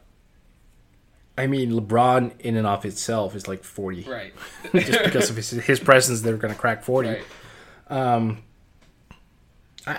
[1.38, 4.04] I mean, LeBron in and of itself is like 40.
[4.04, 4.34] Right.
[4.74, 7.10] Just because of his, his presence, they're going to crack 40.
[7.10, 7.24] right.
[7.90, 8.38] I,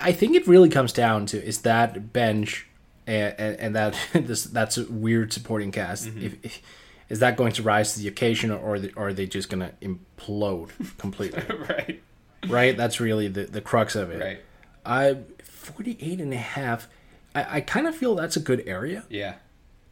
[0.09, 2.67] I think it really comes down to is that bench
[3.07, 6.07] and, and, and that this that's a weird supporting cast.
[6.07, 6.25] Mm-hmm.
[6.25, 6.61] If, if
[7.09, 9.59] is that going to rise to the occasion, or, the, or are they just going
[9.59, 11.43] to implode completely?
[11.69, 12.01] right.
[12.47, 12.75] right?
[12.75, 14.19] That's really the, the crux of it.
[14.19, 14.39] Right.
[14.85, 16.87] I 48 and a half.
[17.35, 19.03] I, I kind of feel that's a good area.
[19.09, 19.35] Yeah.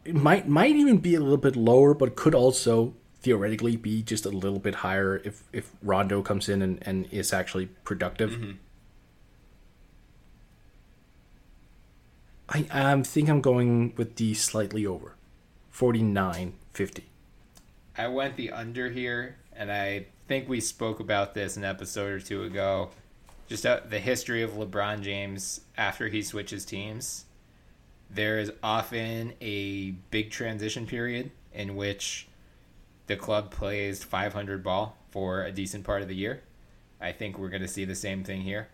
[0.06, 4.26] It might might even be a little bit lower, but could also theoretically be just
[4.26, 8.58] a little bit higher if if Rondo comes in and, and is actually productive.
[12.50, 15.16] I I think I'm going with the slightly over,
[15.72, 17.06] forty nine fifty.
[17.98, 22.20] I went the under here, and I think we spoke about this an episode or
[22.20, 22.90] two ago.
[23.48, 27.26] Just uh, the history of LeBron James after he switches teams.
[28.14, 32.28] There is often a big transition period in which
[33.08, 36.42] the club plays 500 ball for a decent part of the year.
[37.02, 38.70] I think we're going to see the same thing here.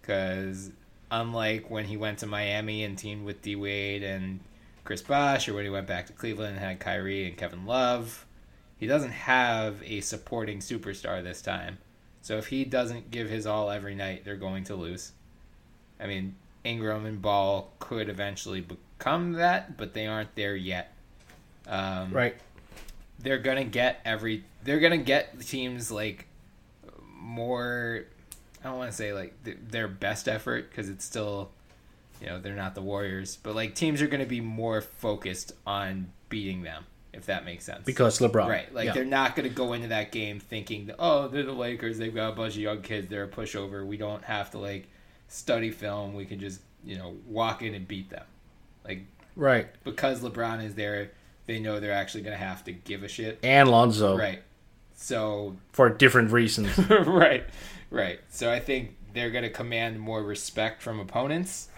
[0.00, 0.70] Because
[1.10, 4.40] unlike when he went to Miami and teamed with D Wade and
[4.84, 8.24] Chris Bosh, or when he went back to Cleveland and had Kyrie and Kevin Love,
[8.76, 11.78] he doesn't have a supporting superstar this time.
[12.22, 15.12] So if he doesn't give his all every night, they're going to lose.
[15.98, 20.92] I mean, Ingram and Ball could eventually become that, but they aren't there yet.
[21.68, 22.34] Um, Right.
[23.18, 26.26] they're gonna get every they're gonna get teams like
[27.20, 28.04] more
[28.62, 31.50] i don't want to say like th- their best effort because it's still
[32.20, 36.06] you know they're not the warriors but like teams are gonna be more focused on
[36.28, 38.46] beating them if that makes sense Because LeBron.
[38.48, 38.92] right like Yeah.
[38.92, 42.36] they're not gonna go into that game thinking oh they're the lakers they've got a
[42.36, 44.86] bunch of young kids they're a pushover we don't have to like
[45.28, 48.24] study film we can just you know walk in and beat them
[48.84, 49.66] like Right.
[49.84, 51.10] because lebron is there
[51.46, 54.42] they know they're actually gonna have to give a shit And Lonzo Right.
[54.98, 56.76] So for different reasons.
[56.90, 57.44] right,
[57.90, 58.18] right.
[58.30, 61.68] So I think they're going to command more respect from opponents.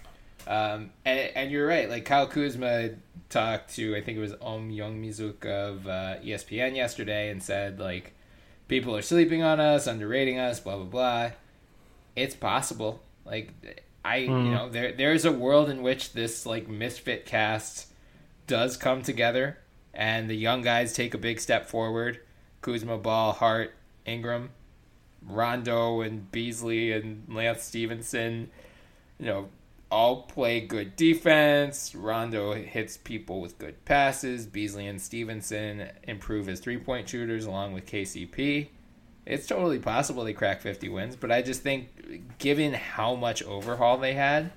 [0.46, 1.90] Um, and, and you're right.
[1.90, 2.90] Like Kyle Kuzma
[3.28, 8.12] talked to, I think it was Ohm Youngmisuk of uh, ESPN yesterday, and said like,
[8.68, 11.30] people are sleeping on us, underrating us, blah blah blah.
[12.14, 13.02] It's possible.
[13.29, 14.51] Like I, you hmm.
[14.53, 17.88] know, there there's a world in which this like misfit cast
[18.47, 19.59] does come together,
[19.93, 22.21] and the young guys take a big step forward.
[22.62, 23.75] Kuzma, Ball, Hart,
[24.07, 24.51] Ingram,
[25.23, 28.51] Rondo, and Beasley and Lance Stephenson,
[29.19, 29.49] you know,
[29.91, 31.95] all play good defense.
[31.95, 34.47] Rondo hits people with good passes.
[34.47, 38.69] Beasley and Stephenson improve as three point shooters along with KCP.
[39.29, 43.99] It's totally possible they crack 50 wins, but I just think, given how much overhaul
[43.99, 44.51] they had,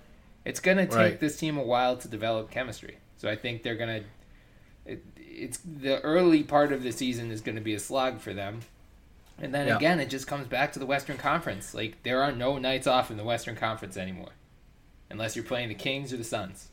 [0.46, 1.20] it's going to take Right.
[1.20, 2.98] this team a while to develop chemistry.
[3.18, 4.08] So I think they're going to
[4.84, 8.34] it, it's the early part of the season is going to be a slog for
[8.34, 8.62] them.
[9.38, 9.76] And then Yeah.
[9.76, 11.74] again, it just comes back to the Western Conference.
[11.76, 14.32] Like there are no nights off in the Western Conference anymore,
[15.10, 16.70] unless you're playing the Kings or the Suns.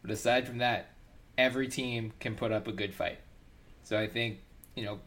[0.00, 0.90] But aside from that,
[1.36, 3.18] every team can put up a good fight.
[3.82, 4.38] So I think
[4.74, 5.00] you know,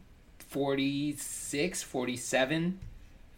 [0.47, 2.79] 46, 47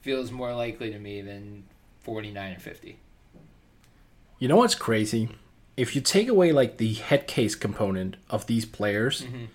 [0.01, 1.63] feels more likely to me than
[2.01, 2.99] 49 or 50.
[4.39, 5.29] You know what's crazy?
[5.75, 9.45] If you take away like the head case component of these players, Mm-hmm.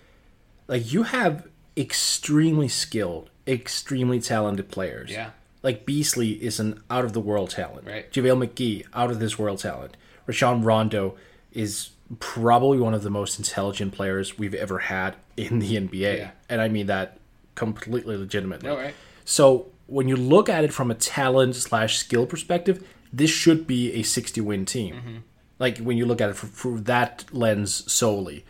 [0.67, 5.11] like you have extremely skilled, extremely talented players.
[5.11, 5.31] Yeah.
[5.63, 7.87] Like Beasley is an out of the world talent.
[7.87, 8.11] Right.
[8.11, 9.95] JaVale McGee, out of this world talent.
[10.27, 11.15] Rajon Rondo
[11.51, 11.89] is
[12.19, 16.17] probably one of the most intelligent players we've ever had in the NBA.
[16.17, 16.31] Yeah.
[16.49, 17.17] And I mean that
[17.55, 18.69] completely legitimately.
[18.69, 18.93] Right?
[19.25, 23.93] So when you look at it from a talent slash skill perspective, this should be
[23.93, 24.95] a 60 win team.
[24.95, 25.15] Mm-hmm.
[25.59, 28.45] Like when you look at it through that lens solely.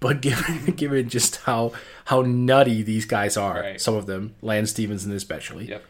[0.00, 1.72] But given given just how
[2.06, 3.80] how nutty these guys are, Right.
[3.80, 5.84] some of them, Lance Stephenson especially, Yep.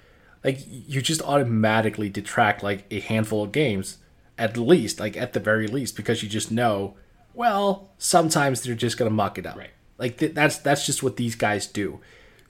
[0.44, 3.98] like you just automatically detract like a handful of games
[4.38, 6.94] at least, like at the very least, because you just know,
[7.34, 9.56] well, sometimes they're just gonna muck it up.
[9.56, 9.70] Right.
[9.98, 12.00] Like th- that's that's just what these guys do.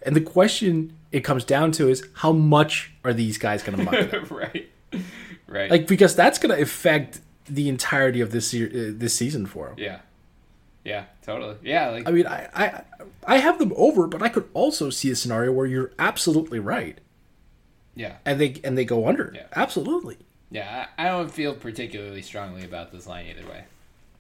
[0.02, 3.84] And the question it comes down to is how much are these guys going to
[3.84, 4.30] muck it up?
[4.30, 4.68] right.
[5.48, 5.70] Right.
[5.70, 9.68] Like because that's going to affect the entirety of this year, uh, this season for
[9.68, 9.76] them.
[9.78, 9.98] yeah.
[10.84, 11.56] Yeah, totally.
[11.64, 12.82] Yeah, like I mean, I, I
[13.26, 17.00] I have them over, but I could also see a scenario where you're absolutely right,
[17.96, 18.18] yeah.
[18.24, 19.32] and they and they go under.
[19.34, 19.46] Yeah.
[19.56, 20.16] Absolutely.
[20.48, 23.64] Yeah, I, I don't feel particularly strongly about this line either way.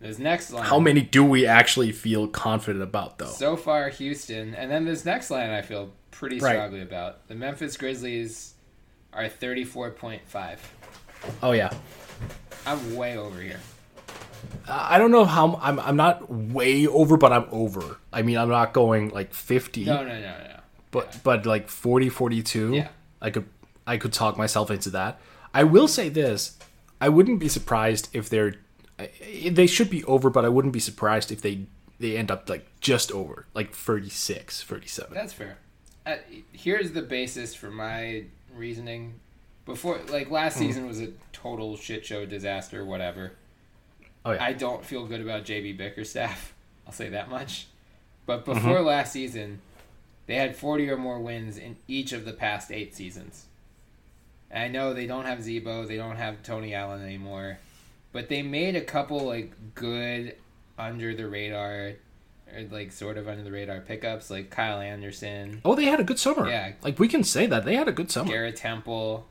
[0.00, 3.26] This next line How many do we actually feel confident about, though?
[3.26, 6.52] so far Houston, and then this next line I feel pretty Right.
[6.52, 7.26] strongly about.
[7.28, 8.54] The Memphis Grizzlies
[9.12, 10.58] are 34.5.
[11.42, 11.70] oh yeah,
[12.66, 13.60] I'm way over here.
[14.68, 15.80] I don't know how I'm.
[15.80, 17.96] I'm not way over, but I'm over.
[18.12, 22.08] I mean, I'm not going like 50, No, no, no, no, but but like 40,
[22.10, 22.74] 42.
[22.74, 22.88] Yeah.
[23.20, 23.46] I could
[23.86, 25.20] I could talk myself into that.
[25.54, 26.58] I will say this:
[27.00, 28.54] I wouldn't be surprised if they're
[28.98, 31.66] they should be over, but I wouldn't be surprised if they
[31.98, 35.14] they end up like just over, like 36, 37.
[35.14, 35.56] That's fair.
[36.04, 36.16] Uh,
[36.52, 39.14] here's the basis for my reasoning.
[39.64, 40.60] Before, like last Hmm.
[40.66, 43.32] season was a total shit show, disaster, whatever.
[44.24, 44.44] Oh yeah.
[44.44, 46.52] I don't feel good about JB Bickerstaff.
[46.86, 47.66] I'll say that much.
[48.26, 48.54] But Mm-hmm.
[48.54, 49.60] before last season,
[50.26, 53.46] they had 40 or more wins in each of the past eight seasons.
[54.50, 57.58] And I know they don't have Z-Bo, they don't have Tony Allen anymore,
[58.16, 60.34] but they made a couple like good
[60.78, 61.92] under the radar,
[62.50, 66.02] or like sort of under the radar pickups, like Kyle Anderson, oh, they had a
[66.02, 66.48] good summer.
[66.48, 66.72] Yeah.
[66.80, 68.30] Like we can say that they had a good summer.
[68.30, 69.26] Garrett Temple.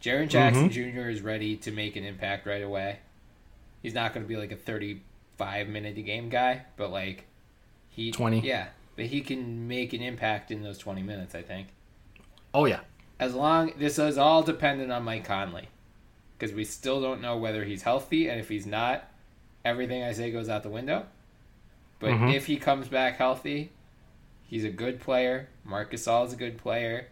[0.00, 0.96] Jaren Jackson Mm-hmm.
[1.00, 1.10] Jr.
[1.10, 3.00] is ready to make an impact right away.
[3.82, 7.26] He's not going to be like a 35 minute a game guy, but like
[7.90, 8.40] he 20.
[8.40, 11.68] Yeah, but he can make an impact in those 20 minutes, I think.
[12.54, 12.80] Oh yeah.
[13.18, 15.68] As long this is all dependent on Mike Conley
[16.40, 19.04] because we still don't know whether he's healthy and if he's not,
[19.64, 21.04] everything I say goes out the window.
[21.98, 22.28] But Mm-hmm.
[22.28, 23.70] if he comes back healthy,
[24.44, 25.48] he's a good player.
[25.64, 27.08] Marc Gasol is a good player.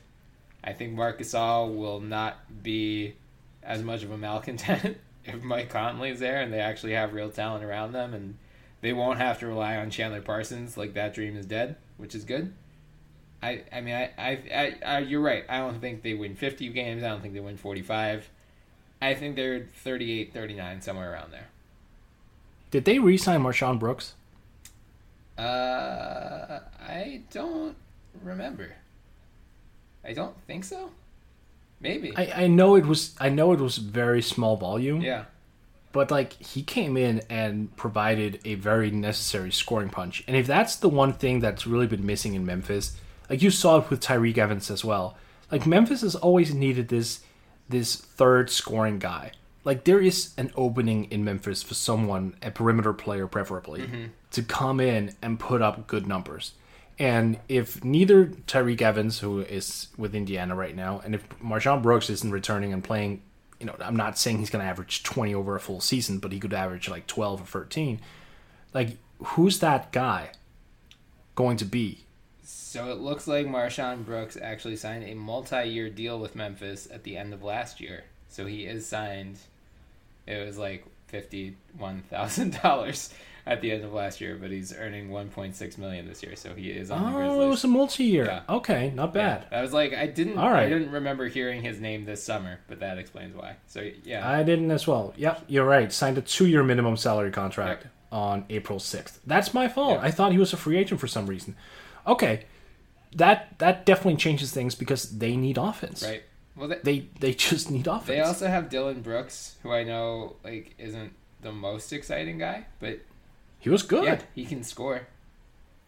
[0.65, 3.15] I think Marc Gasol will not be
[3.63, 7.31] as much of a malcontent if Mike Conley is there and they actually have real
[7.31, 8.39] talent around them and
[8.81, 12.25] they won't have to rely on Chandler Parsons like that dream is dead, which is
[12.25, 12.55] good.
[13.43, 15.45] I, I mean, I, I, I, I, you're right.
[15.49, 17.05] I don't think they win 50 games.
[17.05, 18.29] I don't think they win 45.
[19.01, 21.49] I think they're 38, 39, somewhere around there.
[22.71, 24.15] Did they re-sign MarShon Brooks?
[25.39, 27.77] Uh, I don't
[28.23, 28.73] remember.
[30.05, 30.91] I don't think so.
[31.81, 32.13] Maybe.
[32.17, 35.01] I, I know it was I know it was very small volume.
[35.01, 35.25] yeah.
[35.93, 40.23] But like he came in and provided a very necessary scoring punch.
[40.27, 42.97] And if that's the one thing that's really been missing in Memphis,
[43.31, 45.17] like you saw it with Tyreke Evans as well.
[45.51, 47.21] Like Memphis has always needed this
[47.69, 49.33] this third scoring guy.
[49.65, 54.05] Like there is an opening in Memphis for someone, a perimeter player preferably, mm-hmm.
[54.31, 56.53] to come in and put up good numbers.
[56.99, 62.11] And if neither Tyreke Evans, who is with Indiana right now, and if MarShon Brooks
[62.11, 63.23] isn't returning and playing,
[63.61, 66.33] you know, I'm not saying he's going to average 20 over a full season, but
[66.33, 68.01] he could average like 12 or 13.
[68.75, 70.31] Like, who's that guy
[71.35, 72.05] going to be?
[72.51, 77.15] So it looks like MarShon Brooks actually signed a multi-year deal with Memphis at the
[77.19, 78.05] end of last year.
[78.31, 79.37] So he is signed.
[80.27, 83.13] It was like fifty-one thousand dollars
[83.47, 86.37] at the end of last year, but he's earning one point six million this year.
[86.37, 88.25] So he is on the Oh, it was a multi-year.
[88.25, 88.43] Yeah.
[88.49, 89.45] Okay, not bad.
[89.53, 90.65] I was like, I didn't, All right.
[90.65, 93.57] I didn't remember hearing his name this summer, but that explains why.
[93.67, 95.13] So yeah, I didn't as well.
[95.19, 95.93] Yep, you're right.
[95.93, 99.19] Signed a two-year minimum salary contract on April 6th.
[99.27, 99.99] That's my fault.
[100.01, 100.07] Yeah.
[100.07, 101.55] I thought he was a free agent for some reason.
[102.09, 102.45] Okay,
[103.15, 106.03] that that definitely changes things because they need offense.
[106.03, 106.23] right.
[106.57, 108.07] Well, they, They they just need offense.
[108.09, 112.99] they also have Dillon Brooks, who I know like isn't the most exciting guy, but
[113.61, 114.05] he was good.
[114.05, 115.07] Yeah, he can score.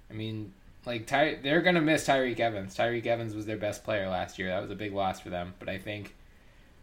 [0.09, 0.53] I mean,
[0.87, 2.77] like Ty- they're gonna miss Tyreke Evans.
[2.77, 4.49] Tyreke Evans was their best player last year.
[4.49, 5.55] That was a big loss for them.
[5.59, 6.15] But I think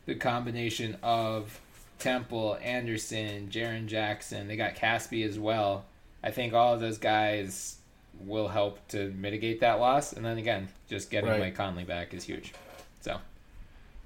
[0.05, 1.61] the combination of
[1.99, 5.85] Temple, Anderson, Jaren Jackson, they got Casspi as well.
[6.23, 7.77] I think all of those guys
[8.19, 10.13] will help to mitigate that loss.
[10.13, 11.39] And then again, just getting Right.
[11.39, 12.53] Mike Conley back is huge.
[13.01, 13.19] So,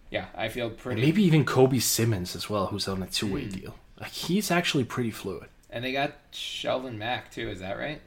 [0.10, 1.02] yeah, I feel And pretty.
[1.02, 3.50] maybe even Kobi Simmons as well, who's on a two-way Hmm.
[3.50, 3.76] deal.
[4.00, 5.48] Like he's actually pretty fluid.
[5.70, 7.50] And they got Shelvin Mack too.
[7.50, 8.02] Is that right?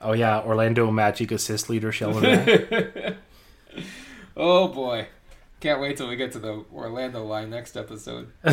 [0.00, 2.22] Oh yeah, Orlando Magic assist leader Shelvin.
[2.22, 3.16] Mack.
[4.36, 5.06] Oh boy.
[5.64, 8.30] Can't wait till we get to the Orlando line next episode.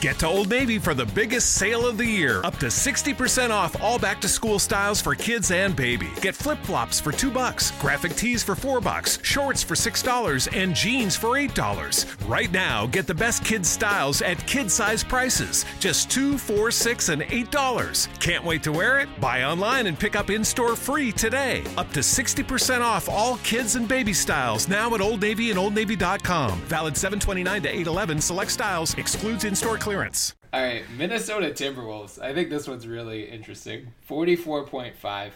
[0.00, 2.42] Get to Old Navy for the biggest sale of the year.
[2.42, 6.08] Up to 60% off all back to school styles for kids and baby.
[6.20, 10.74] Get flip flops for 2 bucks, graphic tees for 4 bucks, shorts for $6, and
[10.74, 12.28] jeans for $8.
[12.28, 15.64] Right now, get the best kids styles at kid size prices.
[15.78, 18.18] Just 2 4 6 and $8.
[18.18, 19.08] Can't wait to wear it?
[19.20, 21.62] Buy online and pick up in store free today.
[21.78, 26.60] Up to 60% off all kids and baby styles now at Old Navy and OldNavy.com.
[26.62, 28.20] Valid 729 to 811.
[28.20, 28.94] Select styles.
[28.94, 30.34] Excludes in store clearance.
[30.52, 32.20] All right, Minnesota Timberwolves.
[32.22, 33.88] I think this one's really interesting.
[34.08, 35.30] 44.5.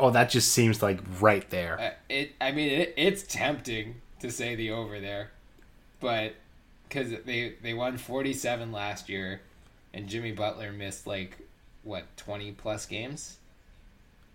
[0.00, 1.78] Oh, that just seems like right there.
[1.78, 5.30] Uh, it I mean it, it's tempting to say the over there.
[6.00, 6.34] But
[6.88, 9.42] cuz they they won 47 last year
[9.92, 11.38] and Jimmy Butler missed like
[11.82, 13.36] what 20 plus games?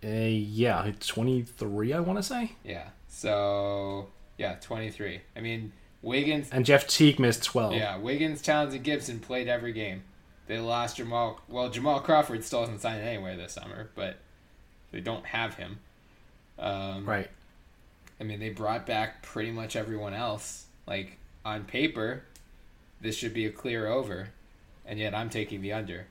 [0.04, 2.52] Uh, yeah, 23, I want to say.
[2.62, 2.88] Yeah.
[3.16, 5.22] So, yeah, 23.
[5.34, 7.72] I mean, Wiggins And Jeff Teague missed 12.
[7.72, 10.02] Yeah, Wiggins, Towns, and Gibson played every game.
[10.48, 11.40] They lost Jamal.
[11.48, 14.16] Well, Jamal Crawford still hasn't signed anywhere this summer, but
[14.92, 15.78] they don't have him.
[16.58, 17.30] Um, Right.
[18.20, 20.66] I mean, they brought back pretty much everyone else.
[20.86, 22.22] Like on paper,
[23.00, 24.28] this should be a clear over,
[24.84, 26.06] and yet I'm taking the under.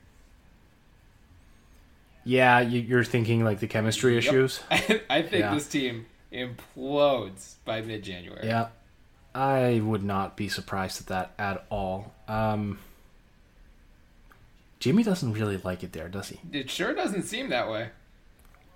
[2.24, 4.58] Yeah, you, you're thinking like the chemistry issues.
[4.70, 5.54] I think Yeah.
[5.54, 8.46] this team implodes by mid-January.
[8.46, 8.68] Yeah.
[9.34, 12.14] I would not be surprised at that at all.
[12.26, 12.78] Um,
[14.80, 16.40] Jimmy doesn't really like it there, does he?
[16.52, 17.90] It sure doesn't seem that way.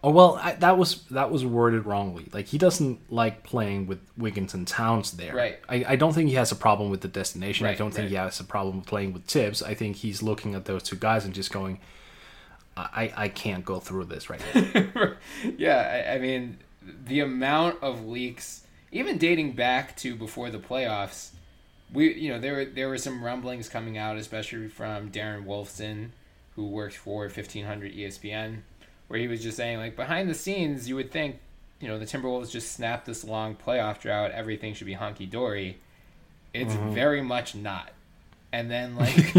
[0.03, 2.29] Oh well, I, that was that was worded wrongly.
[2.33, 5.35] Like he doesn't like playing with Wiggins and Towns there.
[5.35, 5.59] Right.
[5.69, 7.67] I, I don't think he has a problem with the destination.
[7.67, 8.11] I don't think right.
[8.11, 9.63] he has a problem with playing with Thibs.
[9.63, 11.81] I think he's looking at those two guys and just going,
[12.77, 15.13] I, I can't go through this right now.
[15.59, 16.57] yeah, I, I mean,
[17.05, 21.31] the amount of leaks, even dating back to before the playoffs,
[21.93, 26.11] we you know there were there were some rumblings coming out, especially from Darren Wolfson,
[26.57, 28.59] who works for fifteen hundred ESPN,
[29.09, 31.39] where he was just saying like behind the scenes, you would think,
[31.81, 35.79] you know, the Timberwolves just snapped this long playoff drought, everything should be hunky dory.
[36.53, 36.95] It's mm-hmm.
[36.95, 37.91] very much not.
[38.53, 39.35] And then like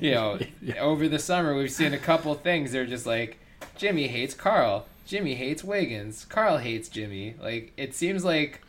[0.00, 0.38] you know,
[0.78, 2.72] over the summer we've seen a couple things.
[2.72, 3.38] They're just like
[3.76, 4.86] Jimmy hates Carl.
[5.06, 6.24] Jimmy hates Wiggins.
[6.24, 7.34] Carl hates Jimmy.
[7.40, 8.60] Like it seems like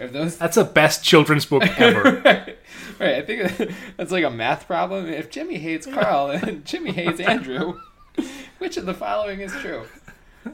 [0.00, 2.22] if those That's the best children's book ever.
[2.98, 5.06] right, I think that's like a math problem.
[5.08, 7.80] If Jimmy hates Carl and Jimmy hates Andrew,
[8.58, 9.84] which of the following is true?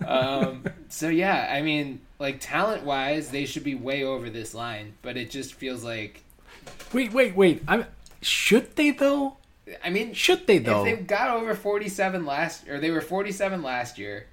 [0.06, 4.94] Um, so yeah, I mean, like talent wise, they should be way over this line,
[5.02, 6.22] but it just feels like
[6.92, 7.62] wait, wait, wait.
[7.66, 7.86] I'm
[8.22, 9.36] should they though?
[9.84, 10.84] I mean, Should they though?
[10.84, 14.26] if they got over forty-seven last, or they were forty-seven last year,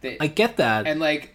[0.00, 0.86] they, I get that.
[0.86, 1.34] and like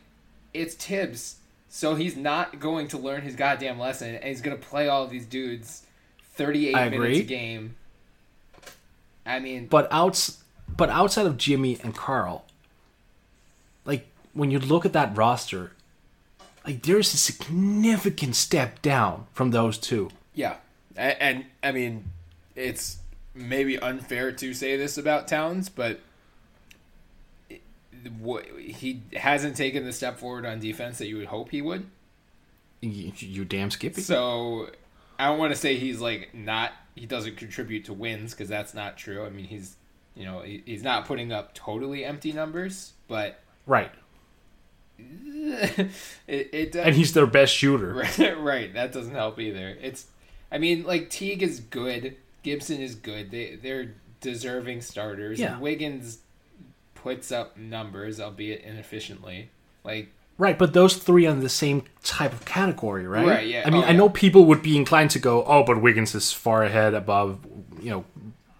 [0.53, 1.37] it's Thibs,
[1.69, 5.09] so he's not going to learn his goddamn lesson, and he's gonna play all of
[5.09, 5.83] these dudes
[6.33, 7.19] thirty-eight I minutes agree.
[7.19, 7.75] a game.
[9.25, 10.43] I mean, But outs,
[10.75, 12.45] but outside of Jimmy and Carl,
[13.85, 15.71] like when you look at that roster,
[16.65, 20.09] like there's a significant step down from those two.
[20.33, 20.57] yeah,
[20.95, 22.05] and, and I mean,
[22.55, 22.97] it's
[23.33, 25.99] maybe unfair to say this about Towns, but
[28.57, 31.85] he hasn't taken the step forward on defense that you would hope he would.
[32.81, 34.01] You, you damn Skippy.
[34.01, 34.69] So
[35.17, 38.73] I don't want to say he's like not he doesn't contribute to wins because that's
[38.73, 39.25] not true.
[39.25, 39.75] I mean he's
[40.15, 43.91] you know he, he's not putting up totally empty numbers, but right,
[44.99, 45.89] it,
[46.27, 47.93] it does, and he's their best shooter.
[47.93, 49.75] right, right that doesn't help either.
[49.81, 50.07] It's
[50.51, 53.31] I mean like Teague is good, Gibson is good.
[53.31, 55.39] They they're deserving starters.
[55.39, 55.59] Yeah.
[55.59, 56.19] Wiggins
[57.05, 59.49] puts up numbers, albeit inefficiently.
[59.83, 63.25] Like Right, but those three are in the same type of category, right?
[63.25, 63.63] Right, yeah.
[63.65, 63.97] I mean, Oh, I yeah.
[63.97, 67.39] know people would be inclined to go, "Oh, but Wiggins is far ahead above,
[67.81, 68.03] you know,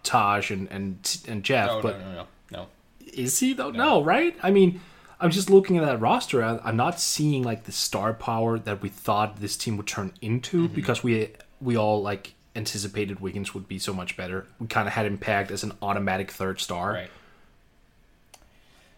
[0.03, 2.67] Taj and and and Jeff." no but no no no no.
[3.13, 3.71] is he though?
[3.71, 4.01] No.
[4.03, 4.35] right?
[4.41, 4.79] I mean,
[5.19, 6.41] I'm just looking at that roster.
[6.43, 10.65] I'm not seeing like the star power that we thought this team would turn into
[10.65, 10.75] Mm-hmm.
[10.75, 14.45] because we we all like anticipated Wiggins would be so much better.
[14.59, 16.93] We kind of had him pegged as an automatic third star.
[16.93, 17.09] Right.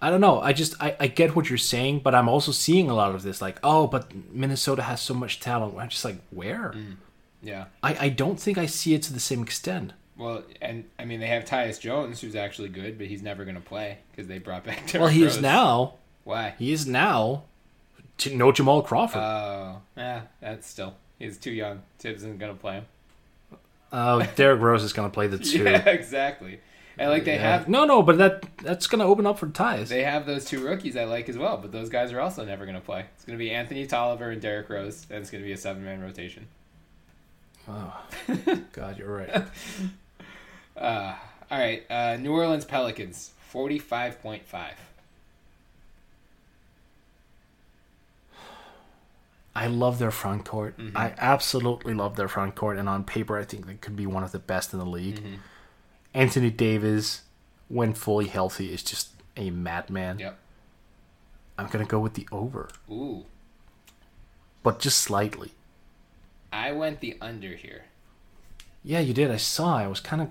[0.02, 0.40] I don't know.
[0.40, 3.24] I just I, I get what you're saying, but I'm also seeing a lot of
[3.24, 5.76] this like, oh, but Minnesota has so much talent.
[5.78, 6.74] I'm just like, where?
[6.76, 6.98] Mm,
[7.42, 7.66] yeah.
[7.82, 9.94] I, I don't think I see it to the same extent.
[10.16, 13.56] Well, and I mean they have Tyus Jones, who's actually good, but he's never going
[13.56, 14.78] to play because they brought back.
[14.88, 15.94] Derrick Well, he is now.
[16.24, 16.54] Why?
[16.60, 17.44] He is now.
[18.18, 19.22] T- No Jamal Crawford.
[19.22, 21.82] Oh, yeah, that's still he's too young.
[22.00, 22.86] Thibs isn't going to play him.
[23.92, 25.64] Oh, Derrick Rose is going to play the two.
[25.64, 26.60] Yeah, exactly.
[27.00, 27.42] And like they Yeah.
[27.58, 29.88] have no, no, but that that's gonna open up for Tyus.
[29.88, 32.66] they have those two rookies I like as well, but those guys are also never
[32.66, 33.06] going to play.
[33.16, 35.58] It's going to be Anthony Tolliver and Derrick Rose, and it's going to be a
[35.58, 36.48] seven man rotation.
[37.70, 37.94] Oh,
[38.74, 39.44] God, you're right.
[40.76, 41.16] Uh,
[41.50, 44.76] all right, uh, New Orleans Pelicans, forty five point five.
[49.56, 50.78] I love their front court.
[50.78, 50.96] Mm-hmm.
[50.96, 54.24] I absolutely love their front court, and on paper, I think they could be one
[54.24, 55.16] of the best in the league.
[55.20, 55.36] Mm-hmm.
[56.14, 57.22] Anthony Davis,
[57.68, 60.20] when fully healthy, is just a madman.
[60.20, 60.38] Yep.
[61.58, 63.26] I'm gonna go with the over, Ooh,
[64.64, 65.52] but just slightly.
[66.54, 67.86] I went the under here.
[68.84, 69.32] Yeah, you did.
[69.32, 69.78] I saw.
[69.78, 70.30] I was kind of.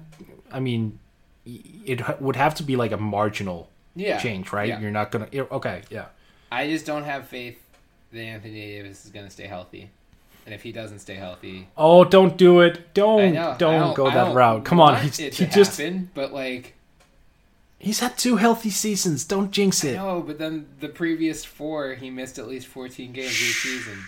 [0.50, 0.98] I mean,
[1.44, 4.68] it would have to be like a marginal Yeah, change, right?
[4.68, 4.80] yeah.
[4.80, 5.28] You're not gonna.
[5.34, 6.06] Okay, yeah.
[6.50, 7.60] I just don't have faith
[8.12, 9.90] that Anthony Davis is going to stay healthy,
[10.46, 12.94] and if he doesn't stay healthy, Oh, don't do it.
[12.94, 13.34] Don't.
[13.34, 14.64] know Don't, go that route.
[14.64, 14.92] Come on.
[14.94, 15.76] want He's, it he to just.
[15.78, 16.72] happen, but like.
[17.78, 19.24] He's had two healthy seasons.
[19.24, 19.96] Don't jinx it.
[19.96, 23.98] No, but then the previous four, he missed at least 14 games each season.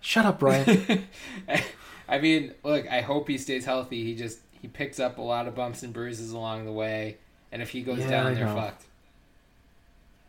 [0.00, 1.04] Shut up, Bryan.
[2.08, 4.02] I mean, look, I hope he stays healthy.
[4.04, 7.18] He just he picks up a lot of bumps and bruises along the way,
[7.52, 8.84] and if he goes Yeah, down, they're fucked.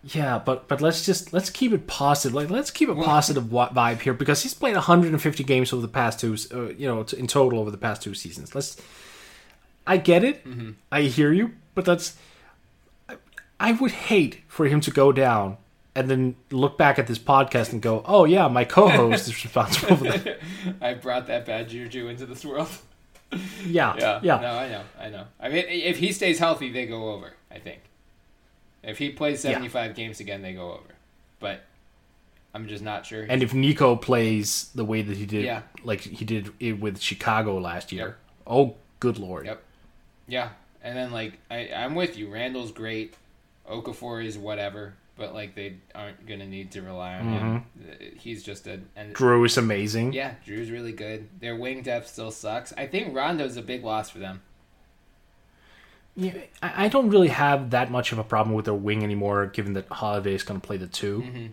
[0.04, 2.34] Yeah, but but let's just let's keep it positive.
[2.34, 5.88] Like let's keep a Well- positive vibe here because he's played 150 games over the
[5.88, 8.56] past two, uh, you know, in total over the past two seasons.
[8.56, 8.78] Let's.
[9.86, 10.46] I get it.
[10.46, 10.72] Mm-hmm.
[10.92, 12.16] I hear you, but that's.
[13.10, 13.18] I,
[13.60, 15.58] I would hate for him to go down
[15.96, 19.98] and then look back at this podcast and go, "Oh yeah, my co-host is responsible
[19.98, 20.40] for that."
[20.82, 22.70] I brought that bad juju into this world.
[23.66, 24.40] Yeah, Yeah, yeah.
[24.40, 25.26] No, I know, I know.
[25.40, 27.34] I mean, if he stays healthy, they go over.
[27.52, 27.82] I think.
[28.84, 30.96] If he plays 75 games again, they go over.
[31.40, 31.62] But
[32.54, 33.24] I'm just not sure.
[33.30, 35.62] And if Nico plays the way that he did, Yeah.
[35.84, 38.18] like he did it with Chicago last year, Yep.
[38.48, 39.64] oh good lord, Yep.
[40.28, 40.50] Yeah,
[40.84, 42.30] and then like I, I'm with you.
[42.32, 43.16] Randle's great.
[43.70, 47.42] Okafor is whatever, but like they aren't gonna need to rely on him.
[47.80, 47.90] Mm-hmm.
[47.92, 50.14] Uh, he's just a and Jrue is amazing.
[50.14, 51.28] yeah, Jrue's really good.
[51.40, 52.74] Their wing depth still sucks.
[52.78, 54.42] I think Rondo's a big loss for them.
[56.16, 59.46] Yeah, I I don't really have that much of a problem with their wing anymore,
[59.48, 61.46] given that Holiday is going to play the 2 Mm-hmm.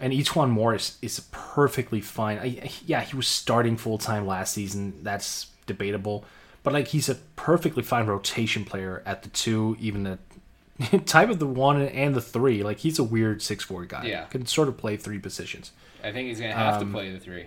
[0.00, 2.38] and E'Twaun Moore is, is perfectly fine.
[2.38, 5.02] I, yeah, he was starting full time last season.
[5.02, 6.24] That's debatable,
[6.62, 10.18] but like he's a perfectly fine rotation player at the two, even at
[11.06, 12.62] type of the one and the three.
[12.62, 14.04] Like he's a weird six four guy.
[14.06, 14.24] Yeah.
[14.24, 15.72] can sort of play three positions.
[16.02, 17.46] I think he's gonna have Um, to play the three.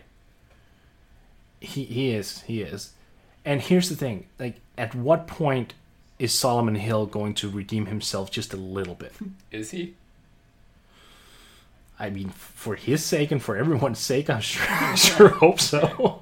[1.60, 2.92] He he is he is,
[3.46, 5.74] and here's the thing: like at what point
[6.24, 9.12] is Solomon Hill going to redeem himself just a little bit?
[9.52, 9.96] Is he?
[12.00, 16.22] I mean, for his sake and for everyone's sake, I'm sure, I sure hope so.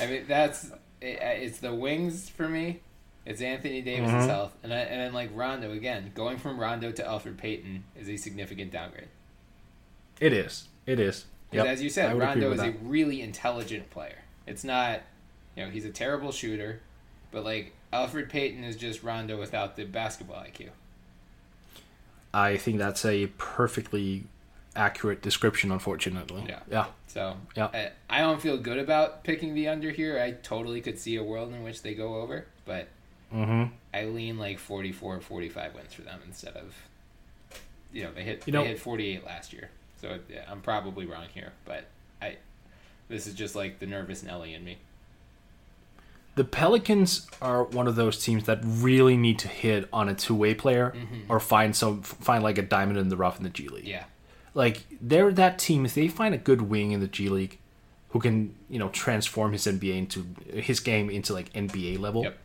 [0.00, 0.70] I mean, that's
[1.02, 2.80] it, it's the wings for me.
[3.26, 4.28] It's Anthony Davis Mm-hmm.
[4.28, 6.10] health, and I, and then like Rondo again.
[6.14, 9.08] Going from Rondo to Elfrid Payton is a significant downgrade.
[10.18, 10.68] It is.
[10.86, 11.26] It is.
[11.52, 14.22] Yep, as you said, Rondo is a really intelligent player.
[14.46, 15.02] It's not,
[15.56, 16.80] you know, he's a terrible shooter,
[17.30, 20.68] but like Elfrid Payton is just Rondo without the basketball IQ.
[22.34, 24.24] I think that's a perfectly
[24.74, 25.70] accurate description.
[25.70, 26.44] Unfortunately.
[26.48, 26.60] Yeah.
[26.70, 26.86] Yeah.
[27.06, 27.68] So Yeah.
[27.74, 30.18] I, I don't feel good about picking the under here.
[30.18, 32.88] I totally could see a world in which they go over, but
[33.34, 33.72] Mm-hmm.
[33.94, 36.74] I lean like 44 45 wins for them instead of,
[37.90, 39.70] you know, they hit You know- they hit 48 last year.
[40.02, 41.84] So yeah, I'm probably wrong here, but
[42.20, 42.36] I
[43.08, 44.76] this is just like the nervous Nelly in me.
[46.34, 50.54] The Pelicans are one of those teams that really need to hit on a two-way
[50.54, 51.30] player mm-hmm.
[51.30, 53.86] or find some find like a diamond in the rough in the G League.
[53.86, 54.04] Yeah.
[54.54, 55.84] Like they're that team.
[55.84, 57.58] If they find a good wing in the G League,
[58.10, 62.38] who can you know transform his NBA into his game into like NBA level, Yep.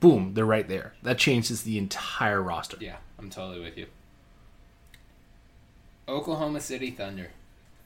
[0.00, 0.94] boom, they're right there.
[1.02, 2.76] That changes the entire roster.
[2.80, 3.86] Yeah, I'm totally with you.
[6.06, 7.32] Oklahoma City Thunder,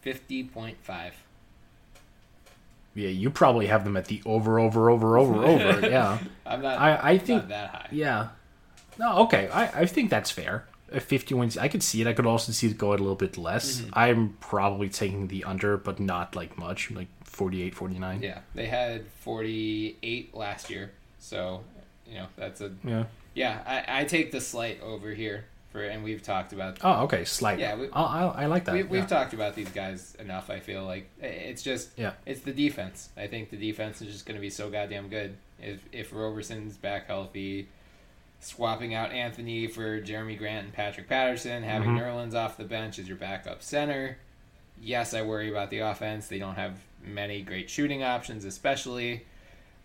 [0.04, 1.12] 50.5.
[2.94, 5.88] Yeah, you probably have them at the over, over, over, over, over.
[5.88, 7.88] Yeah, I'm not I, I not that high.
[7.90, 8.28] Yeah.
[8.98, 9.48] No, okay.
[9.48, 10.66] I, I think that's fair.
[10.92, 12.06] At 50 wins, I could see it.
[12.06, 13.80] I could also see it go a little bit less.
[13.80, 13.90] Mm-hmm.
[13.94, 18.22] I'm probably taking the under, but not like much, like 48, 49.
[18.22, 21.64] Yeah, they had 48 last year, so
[22.06, 23.04] you know that's a Yeah.
[23.32, 23.62] yeah.
[23.66, 27.24] I, I take the slight over here for, and we've talked about Oh, okay.
[27.24, 27.58] Slight.
[27.58, 28.74] Yeah, we- I, I, I like that.
[28.74, 29.06] we, we've yeah.
[29.06, 30.50] talked about these guys enough.
[30.50, 32.12] I feel like it's just Yeah.
[32.26, 33.08] it's the defense.
[33.16, 35.36] I think the defense is just going to be so goddamn good.
[35.60, 37.68] If if Roberson's back healthy,
[38.40, 41.98] swapping out Anthony for Jerami Grant and Patrick Patterson, having Mm-hmm.
[41.98, 44.18] Nerlens off the bench as your backup center.
[44.80, 46.26] Yes, I worry about the offense.
[46.26, 49.24] They don't have many great shooting options, especially.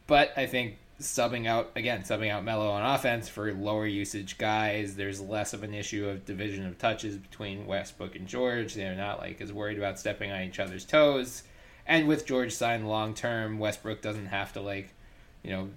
[0.08, 4.96] But I think subbing out again, subbing out Melo on offense for lower usage guys.
[4.96, 8.74] There's less of an issue of division of touches between Westbrook and George.
[8.74, 11.44] They're not like as worried about stepping on each other's toes.
[11.86, 14.94] And with George signed long term, Westbrook doesn't have to like,
[15.44, 15.70] you know,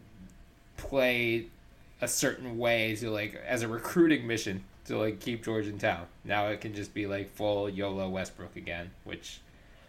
[0.76, 1.46] play
[2.00, 6.06] a certain way to like as a recruiting mission to like keep George in town.
[6.24, 9.40] Now it can just be like full YOLO Westbrook again, which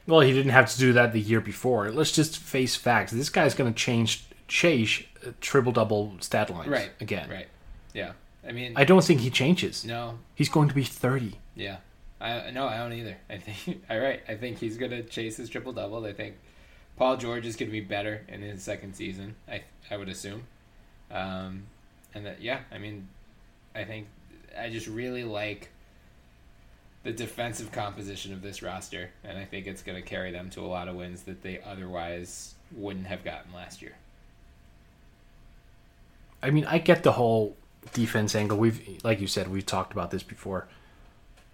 [0.05, 1.89] Well, he didn't have to do that the year before.
[1.89, 3.13] Let's just face facts.
[3.13, 5.01] This guy's going to change chase
[5.39, 7.29] triple double stat lines right again.
[7.29, 7.47] Right.
[7.93, 8.11] Yeah.
[8.45, 9.85] I mean, I don't think he changes.
[9.85, 10.19] no.
[10.35, 11.35] He's going to be 30.
[11.55, 11.77] Yeah.
[12.19, 13.17] I no, I don't either.
[13.29, 14.21] I think all right.
[14.27, 16.05] I think he's gonna chase his triple double.
[16.05, 16.35] I think
[16.97, 19.35] Paul George is gonna be better in his second season.
[19.47, 20.43] I I would assume.
[21.09, 21.63] Um,
[22.13, 23.07] and that yeah, I mean,
[23.73, 24.07] I think
[24.59, 25.69] I just really like
[27.03, 30.67] the defensive composition of this roster, and I think it's gonna carry them to a
[30.67, 33.95] lot of wins that they otherwise wouldn't have gotten last year.
[36.43, 37.55] I mean, I get the whole
[37.93, 38.57] defense angle.
[38.57, 40.67] We've, like you said, we've talked about this before.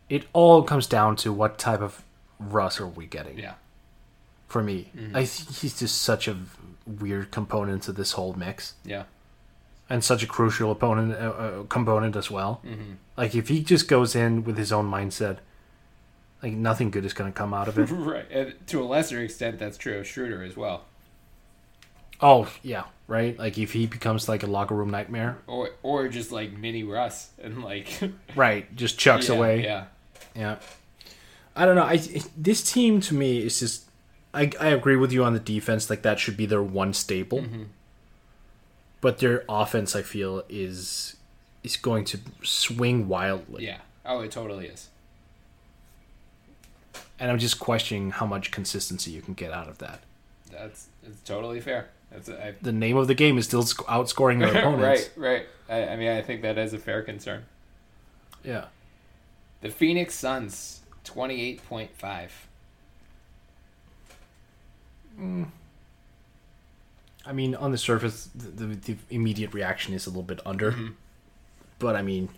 [0.09, 2.03] It all comes down to what type of
[2.39, 3.37] Russ are we getting.
[3.39, 3.55] Yeah.
[4.47, 6.37] For me, I think he's just such a
[6.85, 9.03] weird component to this whole mix, Yeah.
[9.89, 12.61] and such a crucial opponent uh, uh, component as well.
[13.17, 15.39] Like if he just goes in with his own mindset,
[16.41, 17.89] like nothing good is going to come out of it.
[17.91, 18.25] Right.
[18.31, 20.85] And to a lesser extent, that's true of Schroeder as well.
[22.21, 23.37] Oh yeah, right.
[23.37, 27.29] Like if he becomes like a locker room nightmare, Or or just like mini Russ
[27.41, 27.99] and like
[28.35, 28.73] right?
[28.75, 29.63] Just chucks yeah, away.
[29.63, 29.85] Yeah.
[30.35, 30.57] Yeah.
[31.55, 31.83] I don't know.
[31.83, 31.97] I
[32.37, 33.85] this team to me is just.
[34.33, 35.89] I I agree with you on the defense.
[35.89, 37.39] Like that should be their one staple.
[37.39, 37.63] Mm-hmm.
[38.99, 41.15] But their offense, I feel, is
[41.63, 43.65] is going to swing wildly.
[43.65, 43.79] Yeah.
[44.05, 44.89] Oh, it totally is.
[47.19, 50.01] And I'm just questioning how much consistency you can get out of that.
[50.51, 51.89] That's it's totally fair.
[52.17, 55.09] That's I, The name of the game is still sc- outscoring your opponents.
[55.15, 55.69] right, right.
[55.69, 57.45] I, I mean, I think that is a fair concern.
[58.43, 58.65] Yeah.
[59.61, 62.47] The Phoenix Suns, twenty-eight point five.
[65.19, 65.45] I
[67.33, 70.71] mean, on the surface, the, the, the immediate reaction is a little bit under.
[70.71, 70.87] Mm-hmm.
[71.79, 72.29] But I mean,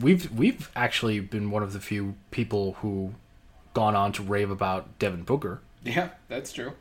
[0.00, 3.14] we've we've actually been one of the few people who
[3.74, 6.72] gone on to rave about Devin Booker, Yeah, that's true.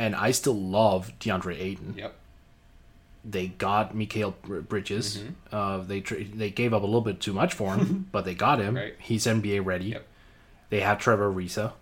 [0.00, 1.94] And I still love DeAndre Ayton.
[1.94, 2.14] Yep.
[3.22, 4.32] They got Mikal
[4.66, 5.18] Bridges.
[5.18, 5.54] Mm-hmm.
[5.54, 8.32] Uh, they tra- they gave up a little bit too much for him, but they
[8.34, 8.76] got him.
[8.76, 8.94] Right.
[8.98, 9.90] He's NBA ready.
[9.90, 10.06] Yep.
[10.70, 11.72] They have Trevor Ariza.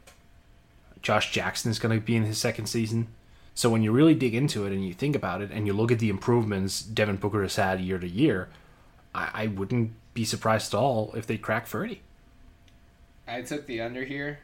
[1.00, 3.06] Josh Jackson is going to be in his second season.
[3.54, 5.92] So when you really dig into it and you think about it and you look
[5.92, 8.48] at the improvements Devin Booker has had year to year,
[9.14, 12.00] I, I wouldn't be surprised at all if they crack 30
[13.28, 14.40] I took the under here.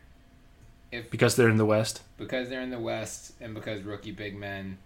[0.94, 2.02] If because they're in the West.
[2.16, 4.78] because they're in the West and because rookie big men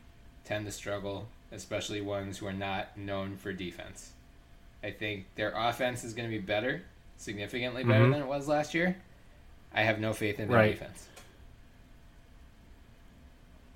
[0.44, 4.12] tend to struggle, especially ones who are not known for defense.
[4.82, 6.82] I think their offense is going to be better,
[7.16, 8.12] significantly better mm-hmm.
[8.12, 8.96] than it was last year.
[9.74, 10.72] I have no faith in their Right.
[10.72, 11.08] defense.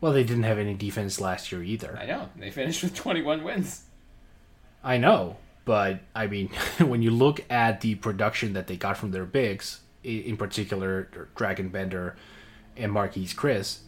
[0.01, 1.97] Well, they didn't have any defense last year either.
[2.01, 3.85] I know they finished with 21 wins.
[4.83, 9.13] I know, but I mean, when you look at the production that they got from
[9.13, 12.17] their bigs, in particular Dragan Bender
[12.77, 13.79] and Marquese Chriss,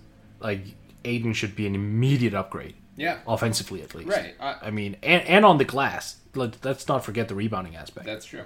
[0.41, 0.63] like
[1.05, 4.11] Ayton should be an immediate upgrade, Yeah, offensively at least.
[4.11, 6.17] Right, I- I mean, and, and on the glass.
[6.37, 8.07] Let, let's not forget the rebounding aspect.
[8.07, 8.43] that's true.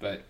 [0.00, 0.22] But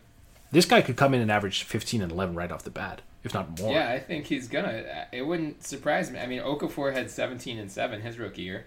[0.53, 3.33] this guy could come in and average 15 and 11 right off the bat, if
[3.33, 3.73] not more.
[3.73, 5.07] yeah, I think he's gonna.
[5.11, 6.19] It wouldn't surprise me.
[6.19, 8.67] I mean, Okafor had 17 and seven his rookie year.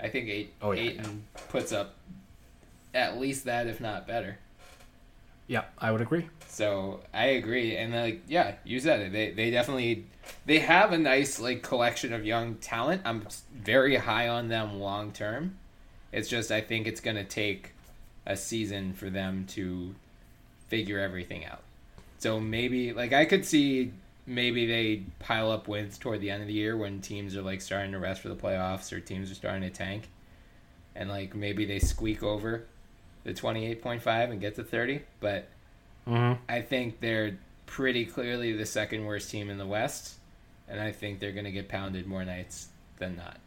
[0.00, 1.96] I think eight Oh, yeah, Ayton puts up
[2.94, 4.38] at least that, if not better.
[5.48, 6.28] Yeah, I would agree.
[6.52, 9.12] So I agree, and like yeah, you said it.
[9.12, 10.04] They they definitely
[10.44, 13.00] they have a nice like collection of young talent.
[13.06, 15.56] I'm very high on them long term.
[16.12, 17.72] It's just I think it's gonna take
[18.26, 19.94] a season for them to
[20.68, 21.62] figure everything out.
[22.18, 23.90] So maybe like I could see
[24.26, 27.62] maybe they pile up wins toward the end of the year when teams are like
[27.62, 30.10] starting to rest for the playoffs or teams are starting to tank,
[30.94, 32.66] and like maybe they squeak over
[33.24, 35.48] the twenty eight point five and get to thirty, but.
[36.06, 36.42] Mm-hmm.
[36.48, 40.16] I think they're pretty clearly the second worst team in the West,
[40.68, 43.38] and I think they're going to get pounded more nights than not.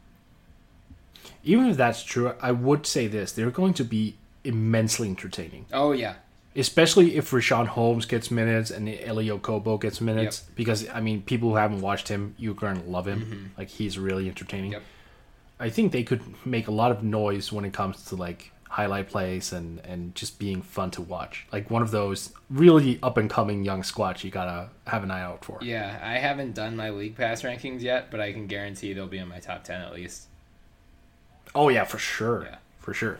[1.43, 5.91] Even if that's true, I would say this: they're going to be immensely entertaining, Oh
[5.91, 6.15] yeah,
[6.55, 10.45] especially if Richaun Holmes gets minutes and Elie Okobo gets minutes.
[10.55, 13.21] Because I mean, people who haven't watched him, you're going to love him.
[13.21, 13.45] Mm-hmm.
[13.57, 14.73] Like he's really entertaining.
[14.73, 14.83] Yep.
[15.59, 19.07] I think they could make a lot of noise when it comes to like highlight
[19.09, 21.47] plays and and just being fun to watch.
[21.53, 25.21] Like one of those really up and coming young squads you gotta have an eye
[25.21, 25.59] out for.
[25.61, 25.97] yeah.
[26.03, 29.29] I haven't done my league pass rankings yet, but I can guarantee they'll be in
[29.29, 30.27] my top ten at least.
[31.53, 32.43] Oh yeah, for sure.
[32.43, 32.57] Yeah.
[32.79, 33.19] For sure.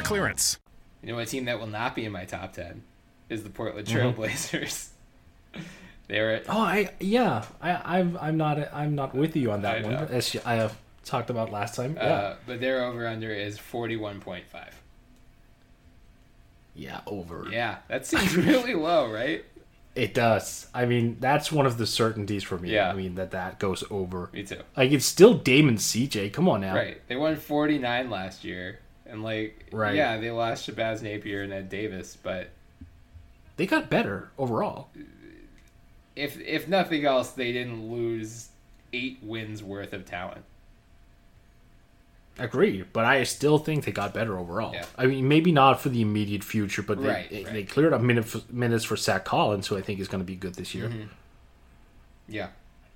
[0.01, 0.57] clearance.
[1.03, 2.83] You know, a team that will not be in my top 10
[3.29, 4.21] is the Portland Mm-hmm.
[4.21, 4.89] Trailblazers.
[6.07, 7.45] they were at, Oh, I yeah.
[7.61, 9.91] I I'm I'm not I'm not with you on that I one.
[9.93, 10.07] know.
[10.11, 10.69] As I uh,
[11.05, 11.95] talked about last time.
[11.95, 12.03] Yeah.
[12.03, 14.43] uh, but their over under is 41.5.
[16.75, 17.47] yeah, over.
[17.51, 19.43] Yeah, that seems really low, right?
[19.93, 20.67] It does.
[20.73, 22.71] I mean, that's one of the certainties for me.
[22.71, 22.89] Yeah.
[22.89, 24.29] I mean that that goes over.
[24.31, 24.61] Me too.
[24.77, 26.31] Like it's still Damon CJ.
[26.31, 26.75] Come on now.
[26.75, 27.01] Right.
[27.07, 28.79] They won 49 last year.
[29.11, 29.95] And, like, Right.
[29.95, 32.17] yeah, they lost Shabazz Napier and Ed Davis.
[32.21, 32.49] But
[33.57, 34.87] They got better overall.
[36.15, 38.49] if if nothing else, they didn't lose
[38.93, 40.43] eight wins worth of talent.
[42.39, 44.73] Agreed, but I still think they got better overall.
[44.73, 44.85] Yeah.
[44.97, 47.53] I mean, maybe not for the immediate future, but they, Right, they, right.
[47.53, 50.25] they cleared up minute for, minutes for Zach Collins, who I think is going to
[50.25, 50.87] be good this year.
[50.87, 51.03] Mm-hmm.
[52.29, 52.47] Yeah.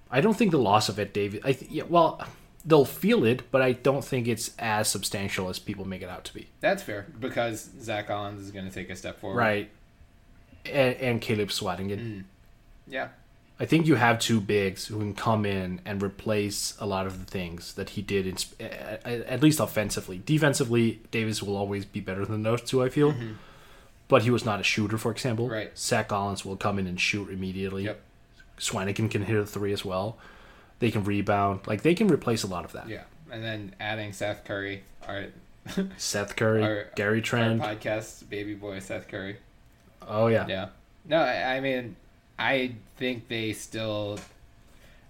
[0.10, 1.42] I don't think the loss of Ed Davis.
[1.44, 2.26] I th- yeah, well,
[2.66, 6.26] they'll feel it, but I don't think it's as substantial as people make it out
[6.26, 6.48] to be.
[6.62, 9.38] That's fair because Zach Collins is going to take a step forward.
[9.38, 9.70] Right.
[10.66, 12.24] And, and Caleb Swanigan.
[12.88, 13.10] Yeah.
[13.58, 17.20] I think you have two bigs who can come in and replace a lot of
[17.20, 20.22] the things that he did, in, at, least offensively.
[20.26, 23.16] Defensively, Davis will always be better than those two, I feel.
[24.10, 25.46] But he was not a shooter, for example.
[25.46, 25.54] Mm-hmm.
[25.54, 25.78] Right.
[25.78, 27.86] Zach Collins will come in and shoot immediately.
[27.86, 28.02] Yep.
[28.60, 30.18] Swanigan can hit a three as well.
[30.80, 31.62] They can rebound.
[31.68, 32.88] Like, they can replace a lot of that.
[32.90, 33.04] Yeah.
[33.32, 35.26] And then adding Seth Curry, our,
[35.98, 37.62] Seth Curry, our Gary Trent.
[37.62, 39.38] podcast baby boy Seth Curry.
[40.08, 40.46] oh, yeah.
[40.48, 40.68] Yeah.
[41.06, 41.96] No, I, I mean,
[42.38, 44.20] I think they still.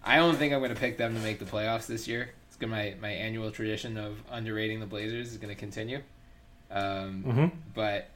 [0.03, 2.29] I don't think I'm going to pick them to make the playoffs this year.
[2.47, 6.01] It's gonna my my annual tradition of underrating the Blazers is going to continue.
[6.71, 7.51] Um, Mhm.
[7.73, 8.07] But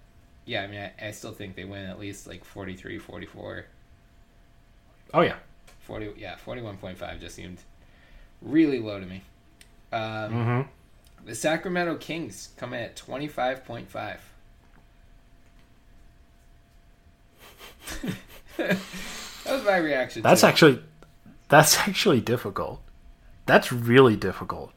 [0.45, 3.66] yeah, I mean, I, I still think they win at least like 43, 44,
[5.14, 5.36] Oh, yeah.
[5.90, 6.14] 40.
[6.18, 7.58] Yeah, 41.5 just seemed
[8.42, 9.24] really low to me.
[9.92, 10.62] Um, hmm
[11.26, 14.18] The Sacramento Kings come in at 25.5.
[18.58, 18.78] that
[19.48, 20.22] was my reaction.
[20.22, 20.80] That's to actually
[21.48, 22.82] that's actually difficult.
[23.48, 24.72] That's really difficult.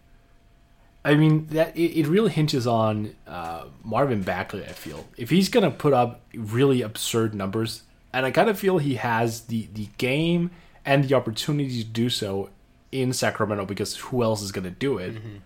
[1.04, 4.64] I mean, that it, it really hinges on uh, Marvin Bagley.
[4.64, 7.82] I feel if he's gonna put up really absurd numbers,
[8.14, 10.52] and I kind of feel he has the the game
[10.84, 12.50] and the opportunity to do so
[12.90, 15.14] in Sacramento because who else is gonna do it?
[15.14, 15.36] Mm-hmm.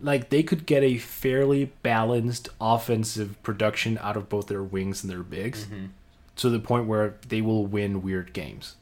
[0.00, 5.12] Like they could get a fairly balanced offensive production out of both their wings and
[5.12, 5.86] their bigs, mm-hmm.
[6.36, 8.76] to the point where they will win weird games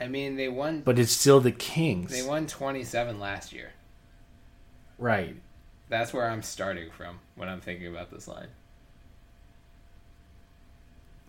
[0.00, 0.80] I mean, they won.
[0.80, 2.10] but it's still the Kings.
[2.10, 3.72] They won 27 last year.
[4.98, 5.36] Right.
[5.88, 8.48] That's where I'm starting from when I'm thinking about this line.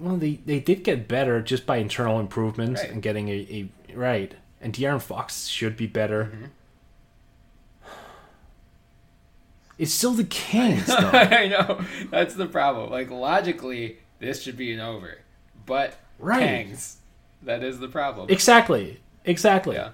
[0.01, 2.91] Well, they, they did get better just by internal improvements Right.
[2.91, 4.33] and getting a, a right.
[4.59, 6.25] And De'Aaron Fox should be better.
[6.25, 6.45] Mm-hmm.
[9.77, 10.95] It's still the Kings, though.
[11.13, 11.81] I know
[12.11, 12.89] that's the problem.
[12.91, 15.17] Like logically, this should be an over,
[15.65, 16.67] but Right.
[16.67, 16.95] Kangs,
[17.41, 18.27] that is the problem.
[18.29, 18.99] exactly.
[19.25, 19.75] Exactly.
[19.75, 19.91] yeah,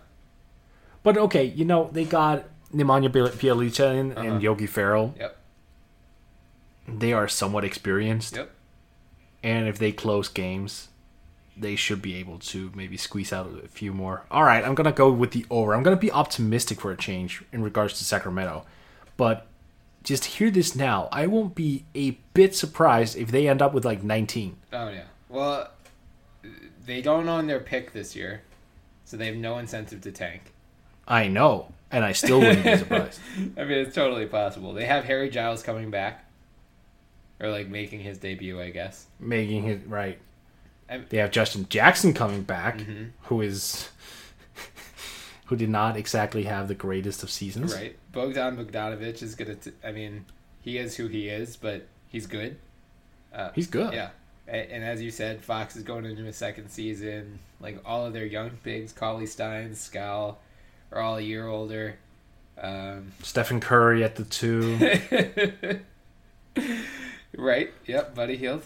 [1.04, 4.28] But okay, you know, they got Nemanja Bjelica in Uh-huh.
[4.28, 5.14] and Yogi Ferrell.
[5.18, 5.38] yep,
[6.88, 8.36] They are somewhat experienced.
[8.36, 8.52] yep.
[9.48, 10.90] And if they close games,
[11.56, 14.26] they should be able to maybe squeeze out a few more.
[14.30, 15.74] All right, I'm going to go with the over.
[15.74, 18.66] I'm going to be optimistic for a change in regards to Sacramento.
[19.16, 19.48] But
[20.04, 21.08] just hear this now.
[21.14, 24.58] I won't be a bit surprised if they end up with like 19.
[24.74, 25.04] Oh yeah.
[25.30, 25.72] Well,
[26.86, 28.42] they don't own their pick this year,
[29.06, 30.54] so they have no incentive to tank.
[31.08, 33.22] I know, and I still wouldn't be surprised.
[33.56, 34.74] I mean, it's totally possible.
[34.74, 36.26] They have Harry Giles coming back,
[37.40, 39.06] or like making his debut, I guess.
[39.20, 40.18] Making his right.
[40.90, 43.04] I'm- They have Justin Jackson coming back, Mm-hmm.
[43.24, 43.90] who is
[45.46, 47.74] who did not exactly have the greatest of seasons.
[47.76, 47.96] Right.
[48.12, 49.56] Bogdan Bogdanovich is gonna.
[49.56, 50.26] T- I mean,
[50.62, 52.58] he is who he is, but he's good.
[53.34, 53.94] Uh, He's good.
[53.94, 54.10] Yeah.
[54.48, 57.40] A- And as you said, Fox is going into his second season.
[57.60, 60.40] Like all of their young bigs, Cauley Stein, Skal,
[60.92, 61.98] are all a year older.
[62.60, 64.78] Um, Stephen Curry at the two.
[67.36, 67.74] right.
[67.86, 68.16] Yep.
[68.16, 68.64] Buddy Hield.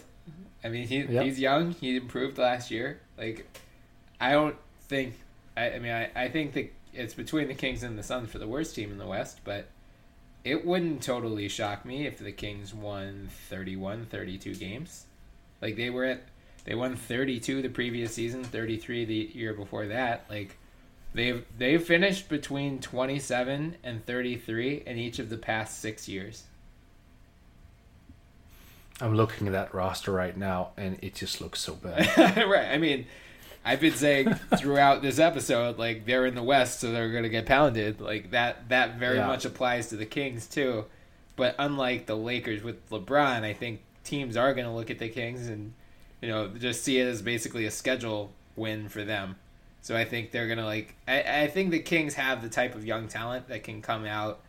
[0.64, 1.24] I mean, he Yep.
[1.24, 1.72] he's young.
[1.72, 3.00] He improved last year.
[3.18, 3.46] Like,
[4.20, 5.14] I don't think.
[5.56, 8.38] I, I mean, I, I think that it's between the Kings and the Suns for
[8.38, 9.66] the worst team in the West, but
[10.44, 15.06] it wouldn't totally shock me if the Kings won 31, 32 games.
[15.60, 16.22] Like they were at
[16.64, 20.26] they won 32 the previous season, 33 the year before that.
[20.30, 20.56] Like
[21.14, 26.44] they've they've finished between 27 and 33 in each of the past 6 years.
[29.00, 32.08] I'm looking at that roster right now, and it just looks so bad.
[32.48, 32.68] right.
[32.70, 33.06] I mean,
[33.64, 37.28] I've been saying throughout this episode, like they're in the West, so they're going to
[37.28, 38.00] get pounded.
[38.00, 38.68] Like that.
[38.68, 39.26] That very Yeah.
[39.26, 40.84] much applies to the Kings too.
[41.34, 45.08] But unlike the Lakers with LeBron, I think teams are going to look at the
[45.08, 45.72] Kings and
[46.20, 49.36] you know just see it as basically a schedule win for them.
[49.80, 50.94] So I think they're gonna like.
[51.08, 54.40] I, I think the Kings have the type of young talent that can come out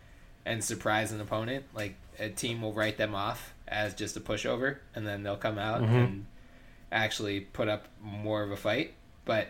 [0.45, 1.65] and surprise an opponent.
[1.73, 5.57] Like a team will write them off as just a pushover, and then they'll come
[5.57, 5.95] out mm-hmm.
[5.95, 6.26] and
[6.91, 8.93] actually put up more of a fight.
[9.26, 9.49] But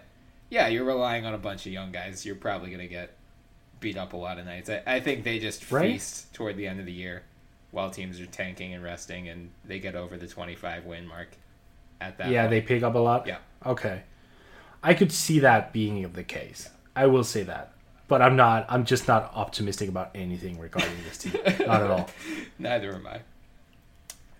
[0.49, 2.25] yeah, you're relying on a bunch of young guys.
[2.25, 3.15] You're probably gonna get
[3.79, 4.69] beat up a lot of nights.
[4.69, 5.93] I, I think they just Right.
[5.93, 7.23] feast toward the end of the year
[7.71, 11.29] while teams are tanking and resting, and they get over the 25 win mark
[11.99, 12.29] at that.
[12.29, 12.51] yeah, point.
[12.51, 13.27] they pick up a lot.
[13.27, 13.37] Yeah.
[13.65, 14.03] Okay.
[14.83, 16.69] I could see that being the case.
[16.95, 17.71] I will say that.
[18.07, 21.33] But I'm not I'm just not optimistic about anything regarding this team.
[21.45, 22.09] not at all.
[22.59, 23.21] Neither am I.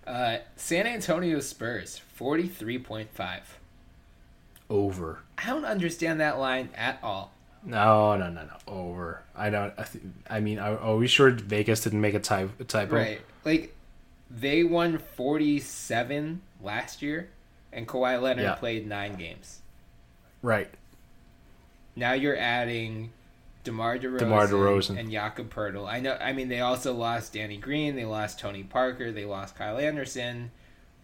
[0.06, 3.40] Uh, San Antonio Spurs, 43.5.
[4.70, 5.20] Over.
[5.38, 7.32] I don't understand that line at all.
[7.62, 8.56] No, no, no, no.
[8.66, 9.22] Over.
[9.34, 12.50] I don't I, th- I mean, are, are we sure Vegas didn't make a type
[12.60, 12.94] a typo?
[12.96, 13.20] Right.
[13.44, 13.74] Like,
[14.30, 17.28] they won 47 last year,
[17.72, 18.54] and Kawhi Leonard Yeah.
[18.54, 19.60] played nine games.
[20.42, 20.68] Right.
[21.96, 23.12] Now you're adding
[23.64, 24.98] DeMar DeRozan, DeMar DeRozan.
[24.98, 25.88] and Jakob Poeltl.
[25.88, 26.16] I know.
[26.20, 27.96] I mean, they also lost Danny Green.
[27.96, 29.10] They lost Tony Parker.
[29.10, 30.50] They lost Kyle Anderson.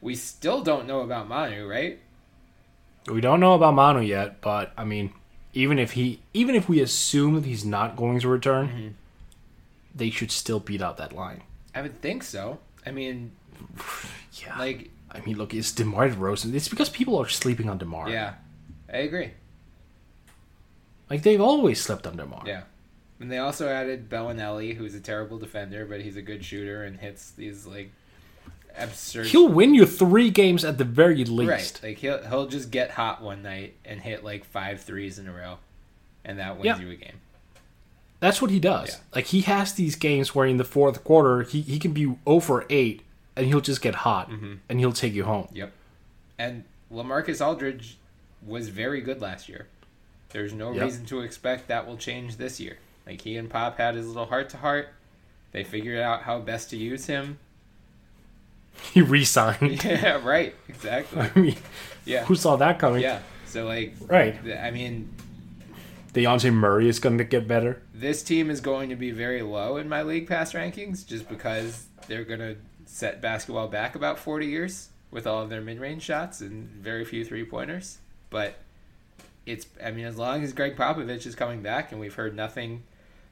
[0.00, 1.98] We still don't know about Manu, right?
[3.10, 5.12] We don't know about Manu yet, but I mean,
[5.54, 8.88] even if he even if we assume that he's not going to return, Mm-hmm.
[9.94, 11.42] they should still beat out that line.
[11.74, 12.58] I would think so.
[12.86, 13.32] I mean,
[14.34, 14.58] Yeah.
[14.58, 16.54] like, I mean, look, it's DeMar DeRozan.
[16.54, 18.08] It's because people are sleeping on DeMar.
[18.10, 18.34] yeah,
[18.92, 19.30] I agree.
[21.10, 22.44] Like they've always slept under DeMar.
[22.46, 22.62] Yeah.
[23.18, 26.98] And they also added Belinelli, who's a terrible defender, but he's a good shooter and
[26.98, 27.90] hits these like
[28.78, 29.26] absurd.
[29.26, 31.80] He'll win you three games at the very least.
[31.82, 35.26] right, like he'll he'll just get hot one night and hit like five threes in
[35.28, 35.58] a row,
[36.24, 36.78] and that wins Yeah.
[36.78, 37.20] you a game.
[38.20, 38.88] That's what he does.
[38.90, 38.96] Yeah.
[39.16, 42.66] Like he has these games where in the fourth quarter he, he can be over
[42.68, 43.00] 8
[43.34, 44.54] and he'll just get hot Mm-hmm.
[44.68, 45.48] and he'll take you home.
[45.54, 45.72] Yep.
[46.38, 47.96] And LaMarcus Aldridge
[48.46, 49.68] was very good last year.
[50.30, 50.82] There's no Yep.
[50.82, 52.78] reason to expect that will change this year.
[53.06, 54.88] Like he and Pop had his little heart to heart.
[55.52, 57.38] They figured out how best to use him.
[58.92, 59.82] He re-signed.
[59.84, 60.54] Yeah, right.
[60.68, 61.20] Exactly.
[61.34, 61.56] I mean,
[62.04, 62.24] Yeah.
[62.24, 63.02] who saw that coming?
[63.02, 63.20] Yeah.
[63.46, 64.36] So like Right.
[64.62, 65.12] I mean,
[66.14, 67.82] Dejounte Murray is going to get better.
[67.94, 71.86] this team is going to be very low in my league pass rankings just because
[72.08, 72.56] they're going to
[72.86, 77.24] set basketball back about 40 years with all of their mid-range shots and very few
[77.24, 77.98] three-pointers.
[78.30, 78.54] But
[79.50, 82.82] it's I mean as long as Gregg Popovich is coming back and we've heard nothing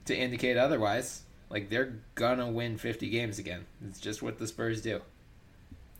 [0.06, 3.66] to indicate otherwise, like they're to win 50 games again.
[3.86, 5.00] It's just what the Spurs do.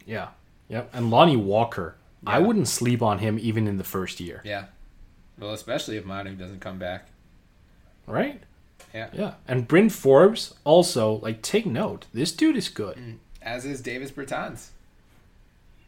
[0.07, 0.29] Yeah.
[0.69, 0.91] Yep.
[0.93, 1.97] And Lonnie Walker,
[2.27, 4.43] I wouldn't sleep on him even in the first year.
[4.45, 4.67] Yeah.
[5.39, 7.09] Well, especially if Manu doesn't come back.
[8.07, 8.43] Right?
[8.93, 9.09] Yeah.
[9.13, 9.35] Yeah.
[9.47, 12.07] And Bryn Forbes also, like, take note.
[12.13, 12.97] This dude is good.
[12.97, 13.17] Mm.
[13.41, 14.69] As is Davis Bertans.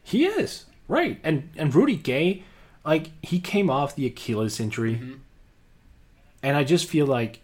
[0.03, 0.65] He is.
[0.87, 1.19] Right.
[1.23, 2.43] And and Rudy Gay,
[2.83, 4.95] like, he came off the Achilles injury.
[4.95, 5.13] Mm-hmm.
[6.43, 7.39] And I just feel like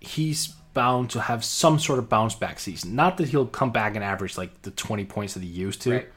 [0.00, 2.94] he's bound to have some sort of bounce back season.
[2.94, 5.92] Not that he'll come back and average like the 20 points that he used to.
[5.92, 6.08] Right.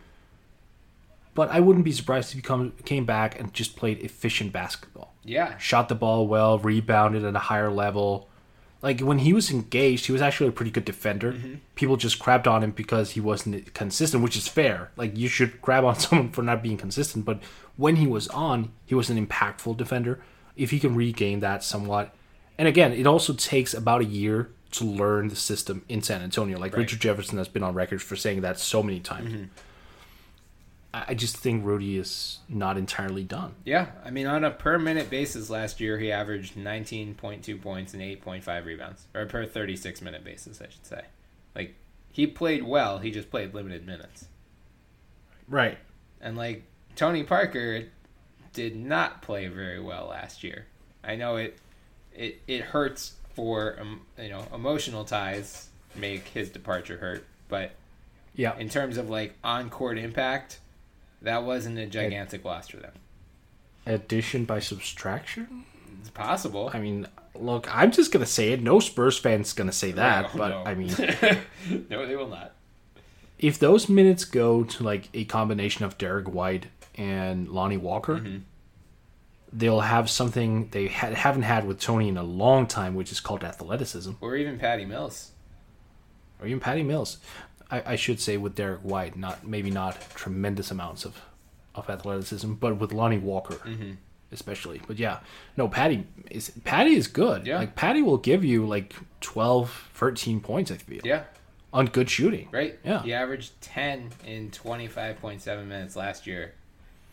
[1.34, 5.14] But I wouldn't be surprised if he come, came back and just played efficient basketball.
[5.24, 5.58] Yeah.
[5.58, 8.30] Shot the ball well, rebounded at a higher level.
[8.84, 11.32] Like when he was engaged, he was actually a pretty good defender.
[11.32, 11.54] Mm-hmm.
[11.76, 14.92] People just crapped on him because he wasn't consistent, which is fair.
[14.98, 17.42] Like you should grab on someone for not being consistent, but
[17.78, 20.20] when he was on, he was an impactful defender.
[20.58, 22.14] If he can regain that somewhat,
[22.58, 26.60] and again, it also takes about a year to learn the system in San Antonio.
[26.60, 26.80] Like Right.
[26.80, 29.34] Richard Jefferson has been on record for saying that so many times.
[29.34, 29.38] I
[30.96, 33.56] I just think Rudy is not entirely done.
[33.66, 38.02] Yeah, I mean, on a per minute basis last year, he averaged 19.2 points and
[38.04, 39.08] 8.5 rebounds.
[39.16, 41.06] Or per 36 minute basis, I should say.
[41.56, 41.74] Like,
[42.12, 44.28] he played well, he just played limited minutes.
[45.48, 45.80] Right.
[46.22, 46.64] And, like,
[46.96, 47.86] Tony Parker
[48.54, 50.68] did not play very well last year.
[51.04, 51.58] I know it
[52.16, 57.72] it, it hurts for, um, you know, emotional ties make his departure hurt, but
[58.36, 58.56] Yeah.
[58.60, 60.60] in terms of, like, on court impact,
[61.24, 62.92] that wasn't a gigantic loss for them.
[63.86, 65.66] Addition by subtraction?
[66.00, 66.70] It's possible.
[66.74, 68.62] I mean, Look, I'm just gonna say it.
[68.62, 70.64] No Spurs fan's gonna say that, Oh, but no.
[70.66, 70.90] I mean,
[71.90, 72.54] no, they will not.
[73.40, 78.38] if those minutes go to like a combination of Derrick White and Lonnie Walker, Mm-hmm.
[79.52, 83.20] they'll have something they ha- haven't had with Tony in a long time, which is
[83.20, 85.32] called athleticism, Or even Patty Mills.
[86.40, 87.18] or even Patty Mills.
[87.76, 91.20] I, I should say with Derrick White, not maybe not tremendous amounts of
[91.76, 93.56] of athleticism, but with Lonnie Walker.
[93.56, 93.94] Mm-hmm.
[94.32, 95.20] Especially, but yeah,
[95.58, 97.46] no, Patty is Patty is good.
[97.46, 97.60] Yeah.
[97.60, 100.72] Like Patty will give you like 12, 13 points.
[100.72, 101.24] I feel Yeah,
[101.72, 102.48] on good shooting.
[102.52, 102.80] right.
[102.84, 103.04] Yeah.
[103.04, 106.54] He averaged ten in twenty five point seven minutes last year.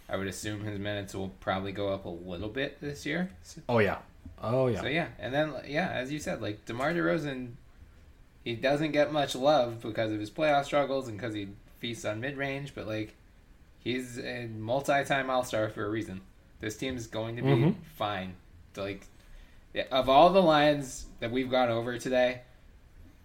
[0.08, 3.30] I would assume his minutes will probably go up a little bit this year.
[3.68, 3.98] Oh yeah.
[4.42, 4.80] Oh yeah.
[4.80, 7.50] so yeah, and then yeah, as you said, like DeMar DeRozan,
[8.44, 12.20] he doesn't get much love because of his playoff struggles and because he feasts on
[12.20, 13.14] mid range, but like
[13.78, 16.20] he's a multi time All Star for a reason.
[16.60, 17.74] This team's going to be Mhm.
[17.96, 18.34] fine.
[18.74, 19.06] So, like
[19.90, 22.42] of all the lines that we've gone over today,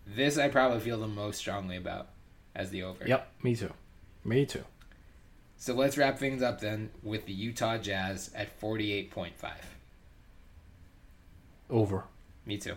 [0.08, 2.08] this I probably feel the most strongly about
[2.56, 3.06] as the over.
[3.08, 3.28] Yep.
[3.44, 3.74] Me too.
[4.24, 4.64] Me too.
[5.58, 9.66] So let's wrap things up then with the Utah Jazz at forty eight point five.
[11.70, 12.04] Over.
[12.46, 12.76] Me too.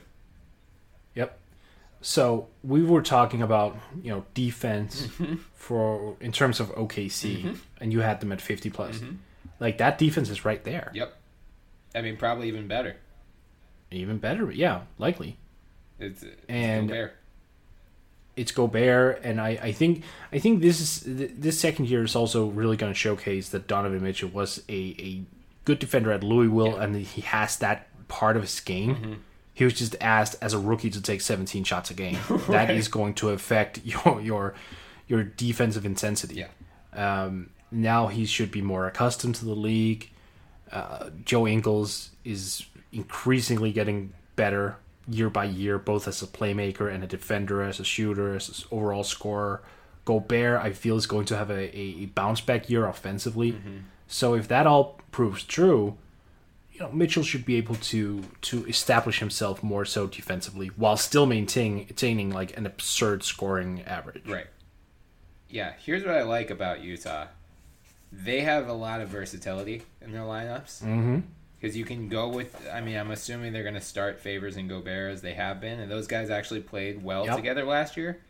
[1.14, 1.39] Yep.
[2.01, 5.36] So we were talking about you know defense mm-hmm.
[5.55, 7.55] for in terms of OKC, mm-hmm.
[7.80, 8.99] and you had them at fifty plus.
[8.99, 9.16] Mm-hmm.
[9.61, 10.90] Like that defense is right there.
[10.94, 11.16] Yep.
[11.94, 12.96] I mean, probably even better.
[13.90, 14.51] Even better.
[14.51, 15.36] Yeah, likely.
[15.99, 17.14] It's, it's And- Gobert.
[18.36, 22.46] It's Gobert, and I, I think I think this is this second year is also
[22.46, 25.22] really going to showcase that Donovan Mitchell was a, a
[25.64, 29.24] good defender at Louisville, and he has that part of his game.
[29.59, 32.16] He was just asked as a rookie to take 17 shots a game.
[32.48, 34.54] That is going to affect your your
[35.09, 36.44] your defensive intensity.
[36.44, 36.50] Yeah.
[36.92, 40.11] Um, now he should be more accustomed to the league.
[40.70, 44.76] Uh, Joe Ingles is increasingly getting better
[45.09, 48.54] year by year, both as a playmaker and a defender, as a shooter, as an
[48.70, 49.61] overall scorer.
[50.04, 53.56] Gobert, I feel, is going to have a, a bounce back year offensively.
[54.06, 55.98] So if that all proves true,
[56.78, 61.26] you know Mitchell should be able to to establish himself more so defensively while still
[61.26, 64.26] maintaining maintaining like an absurd scoring average.
[64.26, 64.46] Right.
[65.48, 67.26] Yeah, here's what I like about Utah.
[68.12, 70.82] They have a lot of versatility in their lineups.
[70.82, 71.20] Mm-hmm.
[71.60, 74.68] Because you can go with, I mean, I'm assuming they're going to start Favors and
[74.68, 77.34] Gobert as they have been, and those guys actually played well Yep.
[77.36, 78.20] together last year.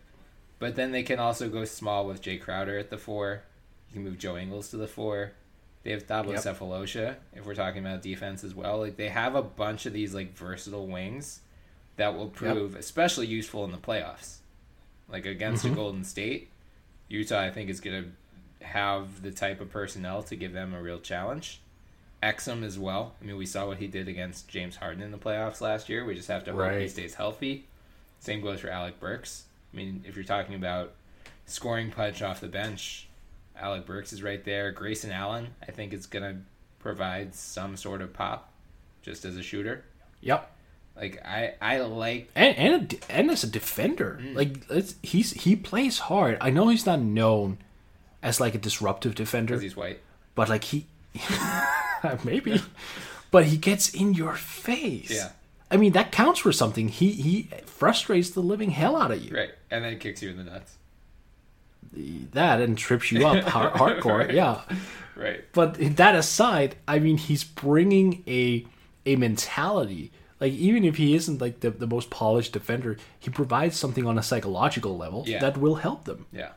[0.59, 3.42] But then they can also go small with Jae Crowder at the four.
[3.90, 5.32] You can move Joe Ingles to the four.
[5.89, 6.43] They have Thabo Yep.
[7.34, 8.80] If we're talking about defense as well.
[8.80, 11.41] Like they have a bunch of these like versatile wings
[11.97, 14.36] that will prove especially useful in the playoffs.
[15.11, 15.72] Like against Mm-hmm.
[15.72, 16.51] a Golden State,
[17.09, 18.05] Utah I think is going
[18.61, 21.62] to have the type of personnel to give them a real challenge.
[22.22, 23.14] Exum as well.
[23.22, 26.05] I mean, we saw what he did against James Harden in the playoffs last year.
[26.05, 27.64] We just have to hope he stays healthy.
[28.20, 29.45] Same goes for Alec Burks.
[29.72, 30.93] I mean, if you're talking about
[31.47, 33.08] scoring punch off the bench,
[33.61, 34.73] Alec Burks is right there.
[34.73, 36.41] Grayson Allen, I think, is going to
[36.79, 38.53] provide some sort of pop
[39.03, 39.85] just as a shooter.
[40.21, 40.51] Yep.
[40.97, 42.31] Like, I, I like.
[42.35, 44.35] and and, a and as a defender, mm.
[44.35, 46.39] like it's, he's he plays hard.
[46.41, 47.59] I know he's not known
[48.23, 50.01] as like a disruptive defender, Because he's white.
[50.35, 50.87] but like he
[52.25, 52.61] maybe,
[53.31, 55.11] but he gets in your face.
[55.11, 55.31] Yeah.
[55.71, 56.89] I mean that counts for something.
[56.89, 59.37] He he frustrates the living hell out of you.
[59.37, 59.51] Right.
[59.71, 60.75] And then kicks you in the nuts.
[62.32, 63.72] That and trips you up hard,
[64.03, 64.18] hardcore.
[64.18, 64.34] Right.
[64.34, 64.62] Yeah.
[65.16, 65.44] Right.
[65.53, 68.66] But that aside, I mean, he's bringing a
[69.07, 70.12] a mentality.
[70.40, 74.16] Like even if he isn't like the, the most polished defender, he provides something on
[74.18, 75.40] a psychological level Yeah.
[75.40, 76.26] that will help them.
[76.32, 76.51] Yeah,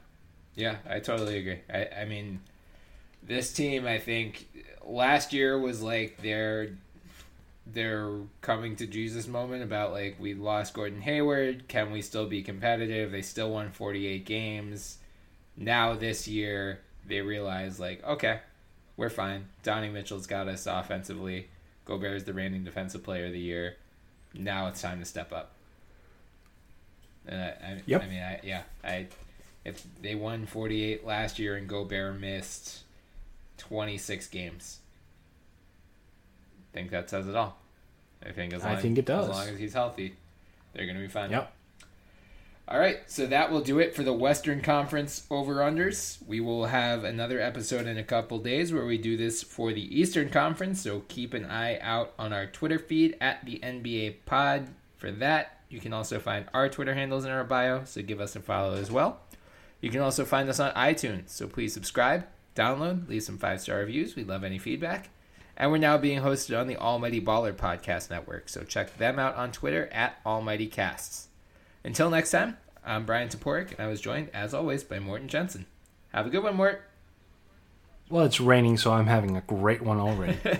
[0.56, 1.62] yeah, I totally agree.
[1.74, 2.42] I, I mean,
[3.24, 4.48] this team, I think,
[4.86, 6.70] last year was like their
[7.66, 8.12] their
[8.42, 11.68] coming to Jesus moment about like we lost Gordon Hayward.
[11.68, 13.12] Can we still be competitive?
[13.12, 14.98] They still won forty eight games.
[15.62, 18.40] Now this year they realize like okay,
[18.98, 19.46] we're fine.
[19.64, 21.48] Donnie Mitchell's got us offensively.
[21.86, 23.78] Gobert Gobert's the reigning defensive player of the year.
[24.34, 25.52] Now it's time to step up.
[27.28, 28.04] And I, I, Yep.
[28.04, 29.08] I mean, I, yeah, I
[29.64, 32.80] if they won 48 last year and Gobert missed
[33.60, 34.80] 26 games,
[36.72, 37.58] I think that says it all.
[38.26, 39.30] I think as I think it does.
[39.30, 40.16] As long as he's healthy,
[40.74, 41.30] they're going to be fine.
[41.30, 41.54] Yep.
[42.72, 46.26] All right, so that will do it for the Western Conference over unders.
[46.26, 50.00] We will have another episode in a couple days where we do this for the
[50.00, 50.82] Eastern Conference.
[50.82, 55.60] So keep an eye out on our Twitter feed at the NBA Pod for that.
[55.70, 58.76] You can also find our Twitter handles in our bio, so give us a follow
[58.76, 59.20] as well.
[59.82, 63.80] You can also find us on iTunes, so please subscribe, download, leave some five star
[63.80, 64.16] reviews.
[64.16, 65.10] We love any feedback.
[65.58, 69.36] And we're now being hosted on the Almighty Baller Podcast Network, so check them out
[69.36, 71.28] on Twitter at Almighty Casts.
[71.84, 75.66] Until next time, I'm Bryan Toporek, and I was joined, as always, by Morten Jensen.
[76.14, 76.82] Have a good one, Mort.
[78.10, 80.38] Well, it's raining, so I'm having a great one already.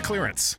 [0.00, 0.58] clearance.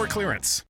[0.00, 0.50] store clearance.